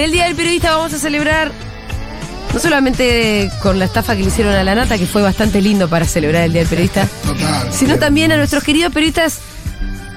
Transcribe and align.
En 0.00 0.04
el 0.06 0.12
Día 0.12 0.24
del 0.24 0.34
Periodista 0.34 0.74
vamos 0.78 0.94
a 0.94 0.98
celebrar 0.98 1.52
no 2.54 2.58
solamente 2.58 3.50
con 3.60 3.78
la 3.78 3.84
estafa 3.84 4.16
que 4.16 4.22
le 4.22 4.28
hicieron 4.28 4.54
a 4.54 4.64
la 4.64 4.74
nata, 4.74 4.96
que 4.96 5.04
fue 5.04 5.20
bastante 5.20 5.60
lindo 5.60 5.90
para 5.90 6.06
celebrar 6.06 6.44
el 6.44 6.52
Día 6.52 6.62
del 6.62 6.70
Periodista, 6.70 7.06
Total. 7.22 7.70
sino 7.70 7.98
también 7.98 8.32
a 8.32 8.38
nuestros 8.38 8.64
queridos 8.64 8.94
periodistas 8.94 9.40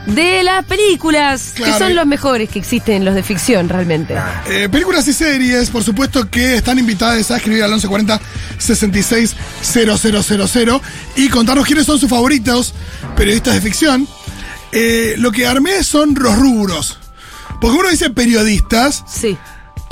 de 0.05 0.41
las 0.43 0.63
películas, 0.63 1.51
Claro. 1.53 1.73
que 1.73 1.79
son 1.79 1.95
los 1.95 2.05
mejores 2.05 2.49
que 2.49 2.59
existen, 2.59 3.03
los 3.03 3.13
de 3.13 3.23
ficción 3.23 3.67
realmente. 3.67 4.15
Eh, 4.49 4.69
películas 4.69 5.05
y 5.09 5.11
series, 5.11 5.69
por 5.69 5.83
supuesto 5.83 6.29
que 6.29 6.55
están 6.55 6.79
invitadas 6.79 7.29
a 7.29 7.35
escribir 7.35 7.63
al 7.63 7.71
1140 7.71 8.21
66 8.59 9.35
000 9.63 10.81
y 11.17 11.27
contarnos 11.27 11.65
quiénes 11.65 11.85
son 11.85 11.99
sus 11.99 12.09
favoritos 12.09 12.73
periodistas 13.17 13.55
de 13.55 13.59
ficción. 13.59 14.07
Eh, 14.71 15.15
lo 15.17 15.33
que 15.33 15.45
armé 15.45 15.83
son 15.83 16.15
los 16.17 16.37
rubros. 16.37 16.99
Porque 17.59 17.77
uno 17.77 17.89
dice 17.89 18.09
periodistas, 18.11 19.03
Sí. 19.07 19.37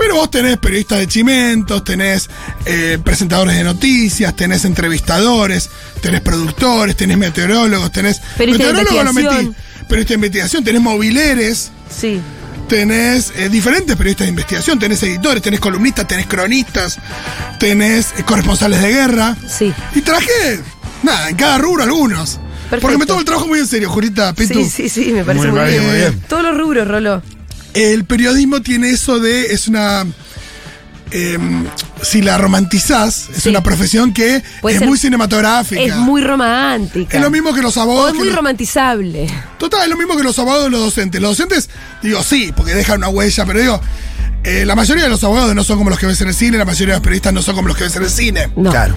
Pero 0.02 0.16
vos 0.16 0.32
tenés 0.32 0.58
periodistas 0.58 0.98
de 0.98 1.08
chimentos, 1.08 1.84
tenés 1.84 2.28
eh, 2.66 2.98
presentadores 3.04 3.56
de 3.56 3.64
noticias, 3.64 4.36
tenés 4.36 4.66
entrevistadores, 4.66 5.70
tenés 6.02 6.22
productores, 6.22 6.96
tenés 6.96 7.20
meteorólogos, 7.20 7.92
tenés. 7.92 8.20
Meteorólogos 8.40 9.06
lo 9.06 9.14
metí. 9.14 9.28
investigación. 9.28 9.56
Periodista 9.88 10.10
de 10.10 10.16
investigación, 10.16 10.64
tenés 10.64 10.82
mobileres 10.82 11.72
Sí. 11.96 12.20
tenés 12.68 13.32
eh, 13.36 13.50
diferentes 13.50 13.96
periodistas 13.96 14.26
de 14.26 14.30
investigación, 14.30 14.80
tenés 14.80 15.04
editores, 15.04 15.44
tenés 15.44 15.60
columnistas, 15.60 16.08
tenés 16.08 16.26
cronistas, 16.26 16.98
tenés 17.60 18.08
eh, 18.18 18.24
corresponsales 18.24 18.82
de 18.82 18.90
guerra. 18.90 19.38
Sí. 19.48 19.72
Y 19.94 20.02
traje, 20.02 20.62
nada, 21.04 21.30
en 21.30 21.36
cada 21.36 21.60
rubro 21.60 21.84
algunos. 21.84 22.40
Perfecto. 22.72 22.82
Porque 22.82 22.98
me 22.98 23.06
tomo 23.06 23.20
el 23.20 23.26
trabajo 23.26 23.48
muy 23.48 23.60
en 23.60 23.68
serio, 23.68 23.88
Jurita, 23.92 24.34
Pitu. 24.34 24.64
Sí, 24.64 24.68
sí, 24.68 24.90
sí, 24.90 25.12
me 25.12 25.24
parece 25.24 25.46
Muy 25.48 25.60
muy, 25.60 25.70
bien, 25.70 25.80
bien. 25.82 25.92
muy 25.92 26.00
bien. 26.00 26.22
Todos 26.28 26.42
los 26.42 26.58
rubros, 26.58 26.88
Rolo. 26.88 27.22
El 27.74 28.06
periodismo 28.06 28.62
tiene 28.62 28.90
eso 28.92 29.20
de, 29.20 29.54
es 29.54 29.68
una... 29.68 30.06
em, 31.12 31.66
si 32.02 32.22
la 32.22 32.38
romantizás, 32.38 33.30
es 33.36 33.44
Sí. 33.44 33.50
una 33.50 33.62
profesión 33.64 34.14
que 34.14 34.44
Puede 34.62 34.76
es 34.76 34.80
ser- 34.80 34.88
muy 34.88 34.98
cinematográfica. 34.98 35.82
Es 35.82 35.96
muy 35.96 36.22
romántica. 36.22 37.16
Es 37.18 37.22
lo 37.24 37.30
mismo 37.30 37.54
que 37.54 37.62
los 37.62 37.78
O 37.78 37.82
abogados. 37.82 38.12
es 38.12 38.18
muy 38.18 38.28
los- 38.28 38.36
romantizable. 38.36 39.28
Total, 39.58 39.84
es 39.84 39.90
lo 39.90 39.98
mismo 39.98 40.16
que 40.18 40.24
los 40.24 40.38
abogados 40.40 40.68
y 40.68 40.72
los 40.72 40.80
docentes. 40.82 41.22
Los 41.22 41.38
docentes, 41.38 41.70
digo, 42.02 42.24
sí, 42.24 42.52
porque 42.56 42.74
dejan 42.74 42.98
una 42.98 43.10
huella, 43.10 43.46
pero 43.46 43.60
digo, 43.60 43.82
eh, 44.44 44.66
la 44.66 44.76
mayoría 44.76 45.04
de 45.04 45.10
los 45.10 45.24
abogados 45.24 45.54
no 45.54 45.64
son 45.64 45.78
como 45.78 45.90
los 45.92 46.00
que 46.00 46.08
ves 46.08 46.20
en 46.22 46.30
el 46.30 46.34
cine, 46.34 46.58
la 46.58 46.66
mayoría 46.66 46.96
de 46.96 47.00
los 47.00 47.04
periodistas 47.04 47.34
no 47.34 47.42
son 47.42 47.56
como 47.56 47.68
los 47.68 47.78
que 47.78 47.84
ves 47.84 47.96
en 47.96 48.04
el 48.04 48.10
cine. 48.10 48.52
No. 48.56 48.72
Claro. 48.72 48.96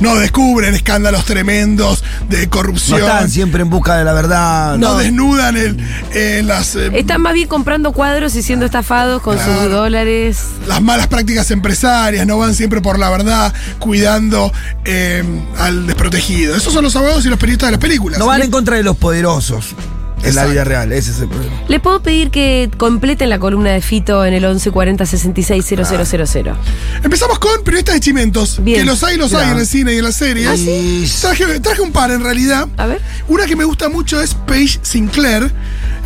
No 0.00 0.14
descubren 0.16 0.74
escándalos 0.74 1.24
tremendos 1.24 2.04
de 2.28 2.44
No 2.44 2.50
corrupción. 2.50 3.00
están 3.00 3.28
siempre 3.30 3.62
en 3.62 3.70
busca 3.70 3.96
de 3.96 4.04
la 4.04 4.12
verdad. 4.12 4.76
no, 4.78 4.92
No. 4.92 4.98
desnudan 4.98 5.56
el, 5.56 5.76
eh, 6.14 6.42
las, 6.44 6.76
eh, 6.76 6.90
Están 6.94 7.20
más 7.22 7.34
bien 7.34 7.48
comprando 7.48 7.92
cuadros 7.92 8.34
y 8.36 8.42
siendo 8.42 8.64
estafados 8.64 9.22
con 9.22 9.36
Claro. 9.36 9.62
sus 9.62 9.70
dólares. 9.70 10.38
las 10.66 10.80
malas 10.82 11.06
prácticas 11.08 11.50
empresarias, 11.50 12.26
no 12.26 12.38
van 12.38 12.54
siempre 12.54 12.80
por 12.80 12.98
la 12.98 13.10
verdad, 13.10 13.52
cuidando 13.78 14.52
eh, 14.84 15.24
al 15.58 15.86
desprotegido. 15.86 16.54
Esos 16.54 16.72
son 16.72 16.84
los 16.84 16.94
abogados 16.96 17.24
y 17.26 17.28
los 17.28 17.38
periodistas 17.38 17.68
de 17.68 17.72
las 17.72 17.80
películas. 17.80 18.18
No 18.18 18.26
van 18.26 18.42
en 18.42 18.50
contra 18.50 18.76
de 18.76 18.82
los 18.82 18.96
poderosos 18.96 19.74
en 20.22 20.34
la 20.34 20.46
vida 20.46 20.64
real. 20.64 20.92
Ese 20.92 21.10
es 21.12 21.20
el 21.20 21.28
problema. 21.28 21.54
¿Le 21.68 21.80
puedo 21.80 22.00
pedir 22.02 22.30
que 22.30 22.70
completen 22.76 23.30
la 23.30 23.38
columna 23.38 23.70
de 23.70 23.80
Fito 23.80 24.24
en 24.24 24.34
el 24.34 24.42
1140 24.42 25.06
66 25.06 25.64
000? 25.66 25.82
Empezamos 27.02 27.38
con 27.38 27.62
periodistas 27.64 27.94
de 27.96 28.00
chimentos, 28.00 28.62
Bien. 28.62 28.80
que 28.80 28.84
los 28.84 29.02
hay, 29.04 29.16
los 29.16 29.32
hay 29.34 29.50
en 29.50 29.58
el 29.58 29.66
cine 29.66 29.94
y 29.94 29.98
en 29.98 30.04
las 30.04 30.16
series. 30.16 30.48
¿Ah, 30.48 30.56
sí? 30.56 31.04
traje, 31.20 31.60
traje 31.60 31.80
un 31.82 31.92
par 31.92 32.10
en 32.10 32.22
realidad. 32.22 32.68
A 32.76 32.86
ver. 32.86 33.00
Una 33.28 33.46
que 33.46 33.56
me 33.56 33.64
gusta 33.64 33.88
mucho 33.88 34.20
es 34.20 34.34
Paige 34.34 34.78
Sinclair, 34.82 35.50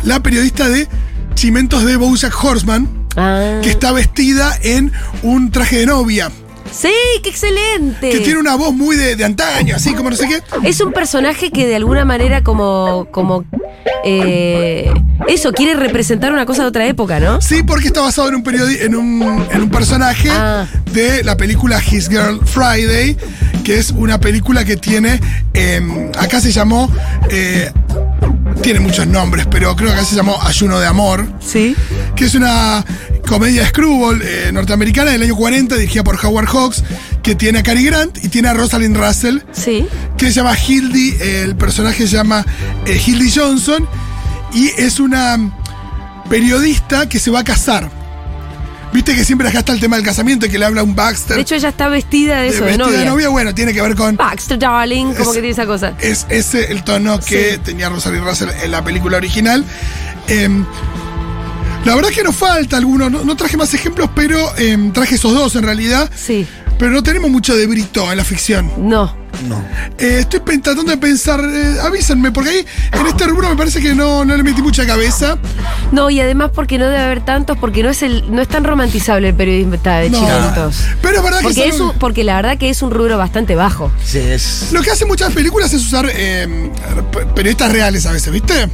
la 0.03 0.21
periodista 0.21 0.69
de 0.69 0.87
Chimentos 1.35 1.83
de 1.85 1.95
Bojack 1.95 2.33
Horseman, 2.43 2.87
Ah. 3.15 3.59
que 3.61 3.69
está 3.69 3.91
vestida 3.91 4.57
en 4.63 4.91
un 5.21 5.51
traje 5.51 5.77
de 5.77 5.85
novia, 5.85 6.31
Sí, 6.73 6.89
qué 7.21 7.29
excelente. 7.29 8.09
que 8.09 8.19
tiene 8.19 8.39
una 8.39 8.55
voz 8.55 8.73
muy 8.73 8.95
de, 8.95 9.15
de 9.15 9.23
antaño, 9.23 9.75
así 9.75 9.93
como 9.93 10.09
no 10.09 10.15
sé 10.15 10.27
qué. 10.27 10.41
Es 10.67 10.81
un 10.81 10.91
personaje 10.91 11.51
que 11.51 11.67
de 11.67 11.75
alguna 11.75 12.03
manera 12.05 12.43
como, 12.43 13.07
como 13.11 13.45
eh, 14.03 14.91
eso, 15.27 15.51
quiere 15.53 15.75
representar 15.75 16.33
una 16.33 16.45
cosa 16.45 16.63
de 16.63 16.67
otra 16.69 16.85
época, 16.87 17.19
¿no? 17.19 17.39
Sí, 17.41 17.63
porque 17.63 17.87
está 17.87 18.01
basado 18.01 18.27
en 18.29 18.35
un, 18.35 18.43
periodi- 18.43 18.81
en 18.81 18.95
un, 18.95 19.45
en 19.51 19.61
un 19.61 19.69
personaje 19.69 20.29
Ah. 20.31 20.65
de 20.91 21.23
la 21.23 21.37
película 21.37 21.79
His 21.79 22.09
Girl 22.09 22.39
Friday, 22.45 23.15
que 23.63 23.77
es 23.77 23.91
una 23.91 24.19
película 24.19 24.65
que 24.65 24.75
tiene, 24.75 25.19
eh, 25.53 26.11
acá 26.17 26.41
se 26.41 26.51
llamó, 26.51 26.89
eh, 27.29 27.71
tiene 28.61 28.79
muchos 28.79 29.07
nombres, 29.07 29.45
pero 29.49 29.75
creo 29.75 29.89
que 29.89 29.95
acá 29.95 30.05
se 30.05 30.15
llamó 30.15 30.41
Ayuno 30.41 30.79
de 30.79 30.87
Amor. 30.87 31.27
Sí. 31.39 31.75
que 32.15 32.25
es 32.25 32.35
una 32.35 32.85
comedia 33.33 33.67
screwball 33.67 34.21
eh, 34.21 34.51
norteamericana 34.53 35.09
del 35.09 35.23
año 35.23 35.35
40, 35.35 35.75
dirigida 35.75 36.03
por 36.03 36.23
Howard 36.23 36.45
Hawks, 36.47 36.83
que 37.23 37.33
tiene 37.33 37.57
a 37.59 37.63
Cary 37.63 37.83
Grant 37.83 38.23
y 38.23 38.29
tiene 38.29 38.47
a 38.49 38.53
Rosalind 38.53 38.95
Russell, 38.95 39.39
Sí. 39.51 39.87
que 40.17 40.27
se 40.27 40.33
llama 40.33 40.55
Hildy, 40.55 41.15
el 41.19 41.55
personaje 41.55 42.05
se 42.07 42.15
llama 42.15 42.45
eh, 42.85 43.01
Hildy 43.03 43.31
Johnson, 43.31 43.87
y 44.53 44.67
es 44.77 44.99
una 44.99 45.39
periodista 46.29 47.09
que 47.09 47.17
se 47.17 47.31
va 47.31 47.39
a 47.39 47.43
casar. 47.43 47.89
Viste 48.93 49.15
que 49.15 49.25
siempre 49.25 49.47
acá 49.49 49.59
está 49.59 49.73
el 49.73 49.79
tema 49.79 49.95
del 49.95 50.05
casamiento 50.05 50.45
y 50.45 50.49
que 50.49 50.59
le 50.59 50.65
habla 50.65 50.83
un 50.83 50.93
Baxter. 50.95 51.35
De 51.37 51.41
hecho, 51.41 51.55
ella 51.55 51.69
está 51.69 51.87
vestida 51.87 52.41
de 52.41 52.49
eso, 52.49 52.59
de, 52.59 52.65
vestida 52.65 52.85
novia. 52.85 52.99
de 52.99 53.05
novia, 53.07 53.29
bueno, 53.29 53.55
tiene 53.55 53.73
que 53.73 53.81
ver 53.81 53.95
con. 53.95 54.15
Baxter, 54.15 54.59
darling, 54.59 55.05
como 55.15 55.21
Es- 55.21 55.27
que 55.29 55.33
tiene 55.41 55.49
esa 55.49 55.65
cosa. 55.65 55.93
Es 55.99 56.27
ese 56.29 56.71
el 56.71 56.83
tono 56.83 57.19
que 57.19 57.53
Sí. 57.53 57.57
tenía 57.63 57.89
Rosalind 57.89 58.23
Russell 58.23 58.49
en 58.63 58.69
la 58.69 58.83
película 58.83 59.17
original. 59.17 59.65
Em, 60.27 60.63
la 61.85 61.95
verdad 61.95 62.11
es 62.11 62.17
que 62.17 62.23
nos 62.23 62.35
falta 62.35 62.77
alguno, 62.77 63.09
no, 63.09 63.23
no 63.23 63.35
traje 63.35 63.57
más 63.57 63.73
ejemplos, 63.73 64.09
pero 64.15 64.37
em, 64.57 64.91
traje 64.93 65.15
esos 65.15 65.33
dos 65.33 65.55
en 65.55 65.63
realidad. 65.63 66.09
Sí. 66.15 66.47
Pero 66.79 66.91
no 66.91 67.03
tenemos 67.03 67.29
mucho 67.29 67.55
de 67.55 67.67
Brito 67.67 68.09
en 68.11 68.17
la 68.17 68.23
ficción. 68.25 68.71
No. 68.77 69.15
No. 69.47 69.63
Eh, 69.97 70.17
estoy 70.21 70.39
tratando 70.59 70.91
de 70.91 70.97
pensar, 70.97 71.39
eh, 71.43 71.75
avísenme, 71.83 72.31
porque 72.31 72.49
ahí 72.49 72.65
en 72.99 73.07
este 73.07 73.25
rubro 73.25 73.49
me 73.49 73.55
parece 73.55 73.81
que 73.81 73.93
no, 73.95 74.23
no 74.25 74.35
le 74.37 74.43
metí 74.43 74.61
mucha 74.61 74.85
cabeza. 74.85 75.37
No, 75.91 76.09
y 76.09 76.19
además 76.19 76.51
porque 76.53 76.77
no 76.77 76.85
debe 76.85 76.99
haber 76.99 77.25
tantos, 77.25 77.57
porque 77.57 77.83
no 77.83 77.89
es 77.89 78.01
el, 78.03 78.31
no 78.33 78.41
es 78.41 78.47
tan 78.47 78.63
romantizable 78.63 79.29
el 79.29 79.35
periodista 79.35 79.97
de 79.99 80.09
No. 80.11 80.19
Pero 81.01 81.17
es 81.17 81.23
verdad 81.23 81.39
que 81.39 81.43
Porque, 81.45 81.61
es 81.61 81.67
es 81.67 81.73
algo- 81.81 81.91
un- 81.91 81.99
porque 81.99 82.23
la 82.23 82.35
verdad 82.37 82.57
que 82.57 82.69
es 82.69 82.81
un 82.81 82.91
rubro 82.91 83.17
bastante 83.17 83.55
bajo. 83.55 83.91
Sí, 84.03 84.19
es. 84.19 84.69
lo 84.71 84.81
que 84.81 84.91
hacen 84.91 85.07
muchas 85.07 85.31
películas 85.33 85.73
es 85.73 85.81
usar 85.85 86.05
pe- 86.07 87.25
periodistas 87.35 87.71
reales 87.71 88.05
a 88.05 88.11
veces, 88.11 88.31
¿viste? 88.31 88.69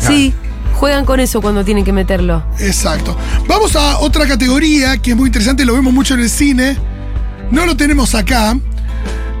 Sí, 0.00 0.34
juegan 0.82 1.04
con 1.04 1.20
eso 1.20 1.40
cuando 1.40 1.64
tienen 1.64 1.84
que 1.84 1.92
meterlo. 1.92 2.44
Exacto. 2.58 3.16
Vamos 3.46 3.76
a 3.76 3.98
otra 3.98 4.26
categoría 4.26 4.98
que 4.98 5.12
es 5.12 5.16
muy 5.16 5.28
interesante, 5.28 5.64
lo 5.64 5.74
vemos 5.74 5.92
mucho 5.94 6.14
en 6.14 6.20
el 6.20 6.28
cine. 6.28 6.76
No 7.52 7.66
lo 7.66 7.76
tenemos 7.76 8.16
acá, 8.16 8.58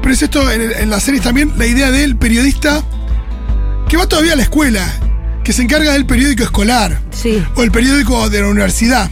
pero 0.00 0.14
es 0.14 0.22
esto 0.22 0.48
en, 0.52 0.60
en 0.70 0.88
las 0.88 1.02
series 1.02 1.20
también, 1.24 1.52
la 1.58 1.66
idea 1.66 1.90
del 1.90 2.14
periodista 2.14 2.84
que 3.88 3.96
va 3.96 4.06
todavía 4.06 4.34
a 4.34 4.36
la 4.36 4.44
escuela, 4.44 4.86
que 5.42 5.52
se 5.52 5.62
encarga 5.62 5.94
del 5.94 6.06
periódico 6.06 6.44
escolar 6.44 7.00
Sí. 7.10 7.42
o 7.56 7.64
el 7.64 7.72
periódico 7.72 8.30
de 8.30 8.40
la 8.42 8.46
universidad. 8.46 9.10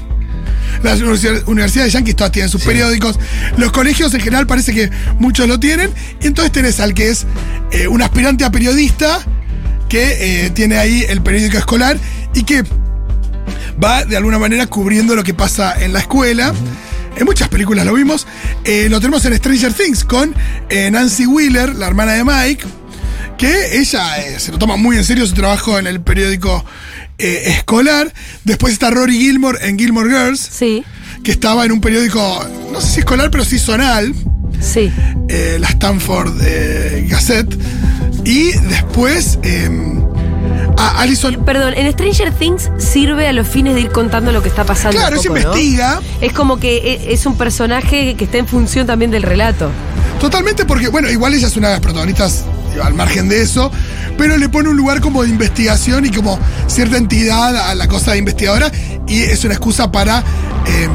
Las 0.85 1.01
universi- 1.01 1.43
universidades 1.49 1.93
yanquis 1.95 2.15
todas 2.15 2.31
tienen 2.31 2.49
sus 2.49 2.63
periódicos. 2.63 3.19
Los 3.57 3.73
colegios 3.73 4.15
en 4.15 4.21
general 4.21 4.47
parece 4.47 4.73
que 4.73 4.89
muchos 5.19 5.49
lo 5.49 5.59
tienen. 5.59 5.91
Y 6.23 6.29
entonces 6.29 6.53
tenés 6.53 6.79
al 6.79 6.95
que 6.95 7.09
es 7.09 7.27
eh, 7.73 7.89
un 7.89 8.01
aspirante 8.03 8.45
a 8.45 8.53
periodista 8.53 9.19
que 9.89 10.45
eh, 10.47 10.51
tiene 10.51 10.79
ahí 10.79 11.05
el 11.09 11.21
periódico 11.21 11.59
escolar 11.59 11.99
y 12.35 12.43
que 12.45 12.65
va 13.83 14.05
de 14.05 14.17
alguna 14.17 14.39
manera 14.39 14.67
cubriendo 14.67 15.15
lo 15.15 15.23
que 15.25 15.35
pasa 15.35 15.83
en 15.83 15.93
la 15.93 16.01
escuela. 16.01 16.53
En 17.17 17.25
muchas 17.25 17.49
películas 17.49 17.85
lo 17.87 17.95
vimos. 17.95 18.27
Eh, 18.65 18.89
lo 18.89 19.01
tenemos 19.01 19.25
en 19.25 19.37
Stranger 19.37 19.73
Things 19.73 20.05
con 20.05 20.35
eh, 20.69 20.91
Nancy 20.91 21.27
Wheeler, 21.27 21.75
la 21.75 21.87
hermana 21.89 22.13
de 22.13 22.25
Mike, 22.25 22.65
que 23.37 23.79
ella 23.79 24.19
eh, 24.21 24.39
se 24.39 24.53
lo 24.53 24.59
toma 24.59 24.77
muy 24.77 24.97
en 24.97 25.05
serio 25.05 25.27
su 25.27 25.35
trabajo 25.35 25.79
en 25.79 25.87
el 25.87 26.01
periódico 26.01 26.65
escolar. 27.19 28.13
Después 28.45 28.73
está 28.73 28.91
Rory 28.91 29.19
Gilmore 29.19 29.59
en 29.69 29.79
Gilmore 29.79 30.09
Girls, 30.09 30.41
Sí. 30.41 30.83
que 31.23 31.31
estaba 31.33 31.67
en 31.67 31.73
un 31.73 31.81
periódico, 31.83 32.47
no 32.73 32.81
sé 32.81 32.89
si 32.95 32.99
escolar, 33.01 33.31
pero 33.31 33.45
sí 33.45 33.59
zonal, 33.59 34.15
Sí. 34.61 34.91
la 35.59 35.69
Stanford 35.69 36.41
Gazette. 37.09 37.55
Y 38.25 38.53
después 38.69 39.39
eh, 39.43 39.69
a 40.81 41.01
Alison. 41.01 41.45
Perdón, 41.45 41.75
en 41.77 41.91
Stranger 41.93 42.33
Things 42.33 42.71
sirve 42.79 43.29
a 43.29 43.33
los 43.33 43.47
fines 43.47 43.75
de 43.75 43.83
ir 43.83 43.91
contando 43.91 44.33
lo 44.33 44.43
que 44.43 44.49
está 44.49 44.65
pasando. 44.65 44.97
Claro, 44.99 45.17
¿no? 45.17 45.23
investiga. 45.23 46.01
Es 46.21 46.33
como 46.33 46.59
que 46.59 46.77
e- 46.79 47.13
es 47.13 47.27
un 47.27 47.37
personaje 47.37 48.15
que 48.15 48.25
está 48.25 48.39
en 48.39 48.47
función 48.47 48.87
también 48.87 49.11
del 49.11 49.23
relato. 49.23 49.71
Totalmente 50.21 50.65
porque, 50.65 50.89
bueno, 50.89 51.09
igual 51.11 51.35
ella 51.35 51.47
es 51.47 51.57
una 51.57 51.69
de 51.69 51.75
las 51.75 51.81
protagonistas 51.81 52.45
al 52.83 52.95
margen 52.95 53.29
de 53.29 53.43
eso, 53.43 53.71
pero 54.17 54.37
le 54.37 54.49
pone 54.49 54.69
un 54.69 54.77
lugar 54.77 55.01
como 55.01 55.23
de 55.23 55.29
investigación 55.29 56.05
y 56.07 56.11
como 56.11 56.39
cierta 56.67 56.97
entidad 56.99 57.57
a 57.57 57.75
la 57.75 57.89
cosa 57.89 58.13
de 58.13 58.19
investigadora 58.19 58.71
y 59.09 59.23
es 59.23 59.45
una 59.45 59.55
excusa 59.55 59.91
para 59.91 60.21
eh, 60.67 60.89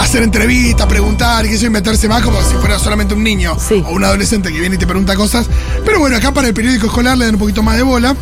hacer 0.00 0.22
entrevistas, 0.22 0.86
preguntar 0.86 1.46
y 1.46 1.54
eso 1.54 1.66
y 1.66 1.70
meterse 1.70 2.08
más 2.08 2.22
como 2.22 2.40
si 2.42 2.54
fuera 2.56 2.78
solamente 2.78 3.14
un 3.14 3.22
niño 3.24 3.56
Sí. 3.58 3.82
o 3.86 3.92
un 3.92 4.04
adolescente 4.04 4.52
que 4.52 4.60
viene 4.60 4.74
y 4.76 4.78
te 4.78 4.86
pregunta 4.86 5.14
cosas. 5.16 5.46
Pero 5.84 6.00
bueno, 6.00 6.16
acá 6.16 6.32
para 6.32 6.48
el 6.48 6.54
periódico 6.54 6.86
escolar 6.86 7.16
le 7.16 7.24
dan 7.24 7.34
un 7.34 7.40
poquito 7.40 7.62
más 7.62 7.76
de 7.76 7.82
bola. 7.82 8.14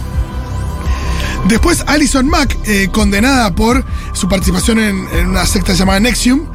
Después 1.49 1.85
Alison 1.87 2.27
Mack, 2.27 2.57
eh, 2.67 2.89
condenada 2.91 3.55
por 3.55 3.85
su 4.15 4.29
participación 4.29 4.79
en, 4.79 5.07
en 5.15 5.27
una 5.27 5.45
secta 5.47 5.75
llamada 5.75 6.01
Nexium, 6.01 6.47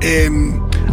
eh, 0.00 0.28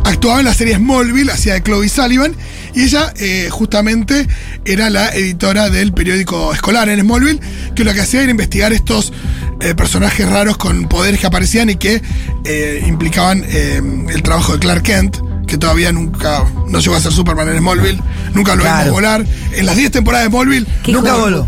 actuaba 0.06 0.40
en 0.40 0.46
la 0.46 0.54
serie 0.54 0.76
Smallville, 0.76 1.32
hacía 1.32 1.54
de 1.56 1.64
Chloe 1.64 1.90
Sullivan, 1.90 2.36
y 2.76 2.84
ella 2.84 3.12
eh, 3.18 3.50
justamente 3.52 4.28
era 4.64 4.90
la 4.90 5.10
editora 5.16 5.70
del 5.70 5.92
periódico 5.92 6.54
escolar 6.54 6.88
en 6.90 7.02
Smallville, 7.02 7.40
que 7.76 7.84
lo 7.84 7.94
que 7.94 8.02
hacía 8.02 8.22
era 8.22 8.32
investigar 8.32 8.74
estos 8.74 9.12
eh, 9.60 9.74
personajes 9.76 10.30
raros 10.30 10.58
con 10.58 10.88
poderes 10.88 11.20
que 11.20 11.28
aparecían 11.28 11.70
y 11.72 11.76
que 11.76 12.02
eh, 12.46 12.84
implicaban 12.88 13.44
eh, 13.48 13.82
el 14.10 14.22
trabajo 14.24 14.54
de 14.54 14.60
Clark 14.60 14.84
Kent. 14.84 15.18
Que 15.48 15.58
todavía 15.58 15.92
nunca 15.92 16.46
no 16.70 16.80
llegó 16.80 16.96
a 16.96 17.02
ser 17.02 17.12
Superman 17.12 17.50
en 17.50 17.58
Smallville, 17.58 18.00
nunca 18.34 18.56
lo 18.56 18.62
Claro. 18.62 18.78
vimos 18.86 18.92
volar. 18.94 19.26
En 19.52 19.66
las 19.66 19.76
10 19.76 19.92
temporadas 19.92 20.28
de 20.28 20.30
Smallville, 20.32 20.66
Qué 20.82 20.94
Nunca 20.94 21.14
voló. 21.16 21.46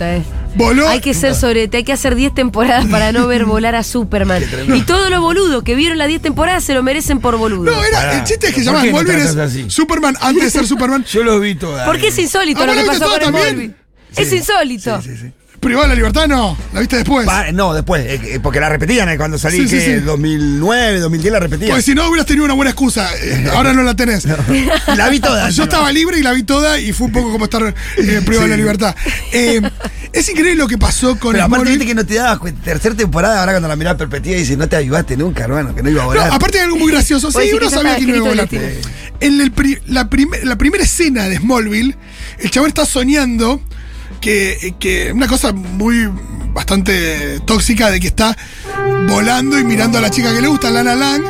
Voló. 0.56 0.88
Hay 0.88 1.00
que 1.02 1.14
ser 1.14 1.36
sobre, 1.36 1.70
hay 1.72 1.84
que 1.84 1.94
hacer 1.94 2.16
10 2.16 2.34
temporadas 2.34 2.86
para 2.88 3.12
no 3.12 3.28
ver 3.28 3.46
volar 3.46 3.76
a 3.76 3.84
Superman. 3.84 4.44
Y 4.74 4.82
todo 4.82 5.10
lo 5.10 5.22
boludo 5.22 5.64
que 5.64 5.76
vieron 5.76 5.98
las 5.98 6.08
10 6.08 6.22
temporadas 6.22 6.64
se 6.64 6.74
lo 6.74 6.84
merecen 6.84 7.20
por 7.20 7.38
boludo. 7.38 7.72
No, 7.72 7.84
era, 7.84 7.98
Pará. 7.98 8.18
el 8.20 8.24
chiste 8.24 8.48
es 8.48 8.54
que 8.56 8.92
¿Por 8.92 9.06
qué 9.06 9.16
es 9.18 9.36
así? 9.36 9.66
Superman 9.70 10.16
antes 10.22 10.44
de 10.46 10.50
ser 10.50 10.68
Superman. 10.68 11.04
Yo 11.12 11.24
los 11.24 11.42
vi 11.42 11.56
todas. 11.56 11.86
Porque 11.86 12.08
es 12.08 12.18
insólito 12.20 12.62
Ah, 12.64 12.66
lo 12.68 12.74
¿vos 12.74 12.84
que 12.84 12.90
viste 12.90 13.00
pasó 13.06 13.12
con 13.14 13.22
también? 13.22 13.48
Smallville. 13.48 13.76
Es 14.16 14.34
insólito. 14.34 15.02
Sí, 15.02 15.10
sí, 15.10 15.18
sí. 15.18 15.32
Privada 15.64 15.88
de 15.88 15.90
la 15.90 15.96
libertad 15.96 16.28
no, 16.28 16.58
la 16.74 16.80
viste 16.80 16.98
después. 16.98 17.26
Pa- 17.26 17.52
no, 17.52 17.74
después, 17.74 18.06
eh, 18.06 18.20
eh, 18.36 18.40
porque 18.42 18.60
la 18.60 18.70
repetían 18.70 19.08
eh, 19.10 19.18
cuando 19.18 19.38
salí, 19.38 19.58
Sí, 19.60 19.68
sí, 19.68 19.76
que 19.78 19.86
sí. 20.00 20.06
2009, 20.06 21.00
2010 21.00 21.32
la 21.34 21.40
repetían. 21.40 21.70
Porque 21.72 21.82
si 21.84 21.96
no 21.96 22.08
hubieras 22.10 22.26
tenido 22.26 22.46
una 22.46 22.54
buena 22.54 22.72
excusa, 22.72 23.10
eh, 23.22 23.48
ahora 23.54 23.74
no 23.74 23.84
la 23.84 23.96
tenés. 23.96 24.26
la 24.96 25.10
vi 25.10 25.20
toda. 25.20 25.50
Yo 25.50 25.64
estaba 25.64 25.92
libre 25.92 26.20
y 26.20 26.24
la 26.24 26.32
vi 26.34 26.44
toda 26.44 26.80
y 26.80 26.92
fue 26.94 27.08
un 27.08 27.14
poco 27.14 27.32
como 27.32 27.46
estar 27.46 27.64
eh, 27.98 28.22
privado 28.26 28.44
de 28.44 28.50
la 28.50 28.58
libertad. 28.58 28.96
Eh, 29.32 29.62
es 30.12 30.30
increíble 30.30 30.56
lo 30.56 30.68
que 30.68 30.78
pasó 30.78 31.18
con 31.18 31.32
Pero 31.34 31.46
aparte 31.46 31.66
Smallville. 31.66 31.78
viste 31.80 31.86
que 31.88 31.96
no 31.96 32.06
te 32.06 32.14
dabas. 32.16 32.54
Tercera 32.64 32.96
temporada, 32.96 33.40
ahora 33.40 33.54
cuando 33.54 33.68
la 33.68 33.76
mirás 33.76 33.96
perspectiva 33.96 34.36
dices, 34.38 34.58
no 34.58 34.68
te 34.70 34.76
avivaste 34.76 35.18
nunca, 35.18 35.44
hermano, 35.46 35.74
que 35.74 35.82
no 35.82 35.90
iba 35.90 36.02
a 36.02 36.06
No, 36.06 36.10
volar. 36.12 36.30
aparte 36.32 36.60
hay 36.60 36.66
algo 36.66 36.78
muy 36.78 36.92
gracioso. 36.92 37.32
Sí, 37.44 37.50
uno 37.54 37.70
sabía 37.70 37.96
que 37.98 38.06
no 38.06 38.16
iba 38.16 38.26
a 38.28 38.30
volar. 38.30 38.48
el. 38.52 38.78
En 39.20 39.40
el 39.42 39.52
pri- 39.52 39.80
la, 39.88 40.10
primer- 40.10 40.46
la 40.46 40.58
primera 40.58 40.84
escena 40.84 41.30
de 41.30 41.38
Smallville, 41.38 41.96
el 42.40 42.52
chabón 42.52 42.68
está 42.70 42.86
soñando 42.86 43.62
que, 44.22 44.76
que 44.80 45.12
una 45.12 45.28
cosa 45.28 45.52
muy 45.54 46.10
bastante 46.54 47.40
tóxica 47.42 47.90
de 47.92 48.00
que 48.00 48.08
está 48.08 48.36
volando 49.08 49.58
y 49.60 49.64
mirando 49.64 49.98
a 49.98 50.02
la 50.02 50.10
chica 50.10 50.34
que 50.34 50.42
le 50.42 50.48
gusta, 50.48 50.70
Lana 50.70 50.96
Lang, 50.96 51.24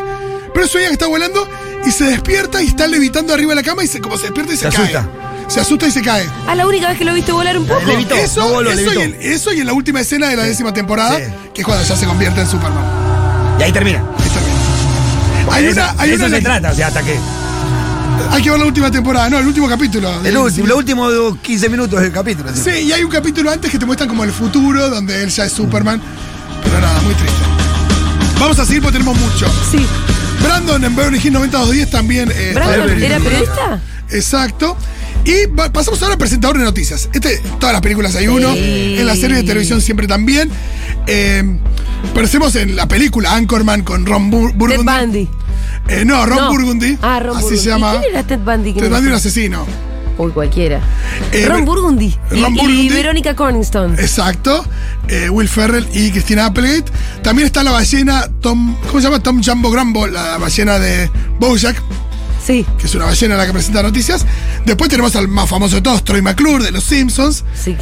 pero 0.53 0.67
sueña 0.67 0.87
que 0.87 0.93
está 0.93 1.07
volando 1.07 1.47
y 1.85 1.91
se 1.91 2.05
despierta 2.05 2.61
y 2.61 2.67
está 2.67 2.87
levitando 2.87 3.33
arriba 3.33 3.51
de 3.51 3.55
la 3.57 3.63
cama 3.63 3.83
y 3.83 3.87
se, 3.87 3.99
como 3.99 4.17
se 4.17 4.23
despierta 4.25 4.53
y 4.53 4.57
se, 4.57 4.69
Se 4.69 4.75
cae. 4.75 4.81
asusta. 4.85 5.09
Se 5.47 5.59
asusta 5.59 5.87
y 5.87 5.91
se 5.91 6.01
cae. 6.01 6.25
Ah, 6.47 6.55
la 6.55 6.65
única 6.65 6.87
vez 6.87 6.97
que 6.97 7.03
lo 7.05 7.13
viste 7.13 7.31
volar 7.31 7.57
un 7.57 7.65
poco. 7.67 7.81
Levitó. 7.85 8.15
Eso, 8.15 8.39
no 8.41 8.49
voló, 8.49 8.71
eso, 8.71 8.93
y 8.93 9.01
en, 9.01 9.17
eso 9.19 9.53
y 9.53 9.59
en 9.59 9.67
la 9.67 9.73
última 9.73 9.99
escena 10.01 10.29
de 10.29 10.37
la 10.37 10.43
décima 10.43 10.73
temporada, 10.73 11.17
Sí. 11.17 11.23
que 11.53 11.61
es 11.61 11.65
cuando 11.67 11.83
ya 11.85 11.95
se 11.97 12.05
convierte 12.05 12.41
en 12.41 12.47
Superman. 12.47 12.83
Y 13.59 13.63
ahí 13.63 13.71
termina. 13.73 13.99
Ahí 13.99 14.29
termina. 14.29 15.53
Hay 15.53 15.63
De 15.65 15.71
una, 15.73 15.85
eso, 15.89 15.95
hay 15.99 16.09
de 16.11 16.15
una 16.15 16.25
eso 16.27 16.35
se 16.37 16.41
trata, 16.41 16.71
o 16.71 16.75
sea, 16.75 16.87
hasta 16.87 17.03
que. 17.03 17.17
Hay 18.33 18.41
que 18.41 18.49
ver 18.49 18.59
la 18.59 18.65
última 18.65 18.89
temporada, 18.91 19.29
no, 19.29 19.37
el 19.39 19.45
último 19.47 19.67
capítulo. 19.69 20.09
El 20.25 20.35
último, 20.37 20.67
los 20.67 20.77
últimos 20.77 21.37
15 21.41 21.69
minutos 21.69 22.01
del 22.01 22.11
capítulo. 22.11 22.49
así. 22.49 22.61
Sí, 22.63 22.79
y 22.87 22.91
hay 22.91 23.03
un 23.03 23.11
capítulo 23.11 23.51
antes 23.51 23.69
que 23.71 23.77
te 23.77 23.85
muestran 23.85 24.09
como 24.09 24.23
el 24.23 24.31
futuro, 24.31 24.89
donde 24.89 25.21
él 25.23 25.29
ya 25.29 25.45
es 25.45 25.51
Superman. 25.53 26.01
Pero 26.63 26.79
nada, 26.81 26.99
muy 27.01 27.13
triste. 27.13 27.37
Vamos 28.39 28.57
a 28.59 28.65
seguir 28.65 28.81
porque 28.81 28.97
tenemos 28.97 29.17
mucho. 29.19 29.45
Sí. 29.71 29.85
Brandon 30.41 30.83
en 30.83 30.95
Beverly 30.95 31.19
Hills 31.19 31.31
90210 31.33 31.89
también. 31.91 32.31
eh, 32.33 32.51
¿Brandon 32.55 32.79
Beverly 32.87 33.05
era 33.05 33.19
periodista? 33.19 33.81
Exacto. 34.09 34.77
Y 35.25 35.47
pasamos 35.71 36.01
ahora 36.01 36.13
al 36.15 36.19
presentador 36.19 36.57
de 36.57 36.63
noticias. 36.65 37.07
Este, 37.13 37.37
todas 37.59 37.71
las 37.71 37.81
películas 37.81 38.15
hay 38.15 38.27
uno. 38.27 38.51
Sí. 38.53 38.95
En 38.97 39.05
la 39.05 39.15
serie 39.15 39.37
de 39.37 39.43
televisión 39.43 39.79
siempre 39.79 40.07
también. 40.07 40.49
Eh, 41.07 41.59
parecemos 42.15 42.55
en 42.55 42.75
la 42.75 42.87
película 42.87 43.33
Anchorman 43.35 43.83
con 43.83 44.05
Ron 44.05 44.31
Bur- 44.31 44.49
Ted 44.51 44.57
Burgundy. 44.57 44.83
Bundy. 44.91 45.29
Eh, 45.87 46.05
no, 46.05 46.25
Ron 46.25 46.37
No. 46.37 46.49
Burgundy. 46.51 46.97
Ah, 47.01 47.19
Ron 47.19 47.37
así 47.37 47.43
Burgundy. 47.45 47.63
se 47.63 47.69
llama. 47.69 47.95
¿Y 47.95 47.99
quién 47.99 48.11
era 48.13 48.23
Ted 48.23 48.39
Bundy? 48.39 48.73
Que 48.73 48.79
Ted 48.81 48.89
no 48.89 48.95
Bundy, 48.95 49.09
un 49.09 49.15
asesino. 49.15 49.65
Uy, 50.17 50.31
cualquiera. 50.31 50.79
Eh, 51.31 51.47
Ron 51.49 51.65
Burgundy. 51.65 52.15
Y, 52.31 52.41
Ron 52.41 52.53
y 52.53 52.57
Burgundy. 52.59 52.89
Verónica 52.89 53.35
Corningstone. 53.35 53.99
Exacto. 54.01 54.63
Eh, 55.07 55.29
Will 55.29 55.49
Ferrell 55.49 55.87
y 55.91 56.11
Christina 56.11 56.45
Applegate. 56.45 56.91
También 57.23 57.47
está 57.47 57.63
la 57.63 57.71
ballena 57.71 58.29
Tom. 58.39 58.75
¿Cómo 58.87 58.99
se 58.99 59.05
llama? 59.07 59.19
Tom 59.21 59.41
Jumbo 59.43 59.71
Grambo, 59.71 60.05
la 60.07 60.37
ballena 60.37 60.77
de 60.79 61.09
Bojack, 61.39 61.81
Sí, 62.45 62.65
que 62.77 62.87
es 62.87 62.93
una 62.95 63.05
ballena 63.05 63.35
la 63.37 63.45
que 63.47 63.53
presenta 63.53 63.81
noticias. 63.81 64.25
Después 64.65 64.89
tenemos 64.89 65.15
al 65.15 65.27
más 65.29 65.49
famoso 65.49 65.75
de 65.77 65.81
todos, 65.81 66.03
Troy 66.03 66.21
McClure 66.21 66.63
de 66.63 66.71
Los 66.71 66.83
Simpsons. 66.83 67.43
sí. 67.55 67.75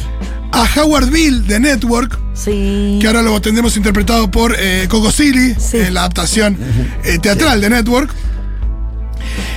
A 0.52 0.68
Howard 0.76 1.10
Bill 1.10 1.46
de 1.46 1.58
Network, 1.60 2.18
Sí. 2.34 2.98
que 3.00 3.06
ahora 3.06 3.22
lo 3.22 3.40
tendremos 3.40 3.76
interpretado 3.76 4.30
por 4.30 4.54
eh, 4.58 4.86
Coco 4.88 5.10
Silly 5.10 5.54
Sí. 5.58 5.78
en 5.78 5.94
la 5.94 6.00
adaptación 6.00 6.56
eh, 7.04 7.18
teatral 7.18 7.60
de 7.60 7.70
Network. 7.70 8.10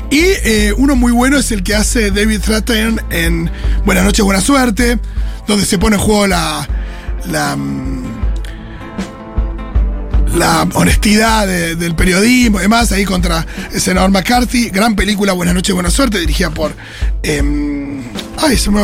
Y 0.10 0.20
eh, 0.22 0.74
uno 0.78 0.96
muy 0.96 1.12
bueno 1.12 1.38
es 1.38 1.52
el 1.52 1.64
que 1.64 1.76
hace 1.76 2.12
David 2.12 2.40
Strathairn 2.42 3.02
en 3.10 3.50
Buenas 3.86 4.06
noches, 4.06 4.24
buena 4.24 4.40
suerte, 4.42 5.00
donde 5.48 5.66
se 5.66 5.78
pone 5.78 5.96
en 5.98 6.02
juego 6.02 6.28
la. 6.28 6.68
la. 7.30 7.56
mm, 7.56 8.06
la 10.36 10.68
honestidad 10.74 11.48
de- 11.48 11.76
del 11.78 11.96
periodismo 11.96 12.60
y 12.60 12.64
demás, 12.64 12.92
ahí 12.92 13.06
contra 13.06 13.46
el 13.74 13.80
senador 13.80 14.12
McCarthy. 14.12 14.70
Gran 14.70 14.96
película, 14.96 15.32
Buenas 15.34 15.56
noches, 15.56 15.74
buena 15.74 15.90
suerte, 15.90 16.20
dirigida 16.20 16.50
por. 16.52 16.74
em, 17.24 18.02
ay, 18.42 18.58
se 18.58 18.70
me, 18.72 18.82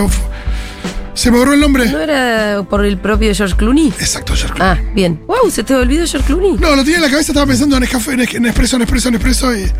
se 1.22 1.30
me 1.30 1.38
borró 1.38 1.54
el 1.54 1.60
nombre. 1.60 1.86
¿No 1.86 2.00
era 2.00 2.64
por 2.68 2.84
el 2.84 2.98
propio 2.98 3.32
George 3.36 3.56
Clooney? 3.56 3.90
Exacto, 4.00 4.34
George 4.36 4.56
Clooney. 4.56 4.78
Ah, 4.80 4.92
bien. 4.96 5.22
Wow, 5.28 5.52
¿se 5.52 5.64
te 5.64 5.76
olvidó 5.76 6.08
George 6.08 6.26
Clooney? 6.26 6.58
No, 6.58 6.76
lo 6.76 6.84
tenía 6.84 6.96
en 6.96 7.04
la 7.04 7.10
cabeza, 7.12 7.32
estaba 7.32 7.46
pensando 7.46 7.76
en 7.76 7.82
Nescafé, 7.82 8.14
en, 8.14 8.46
Espresso, 8.48 8.78
en 8.78 8.82
Espresso, 8.82 9.10
en 9.10 9.16
Espresso 9.16 9.56
y. 9.56 9.72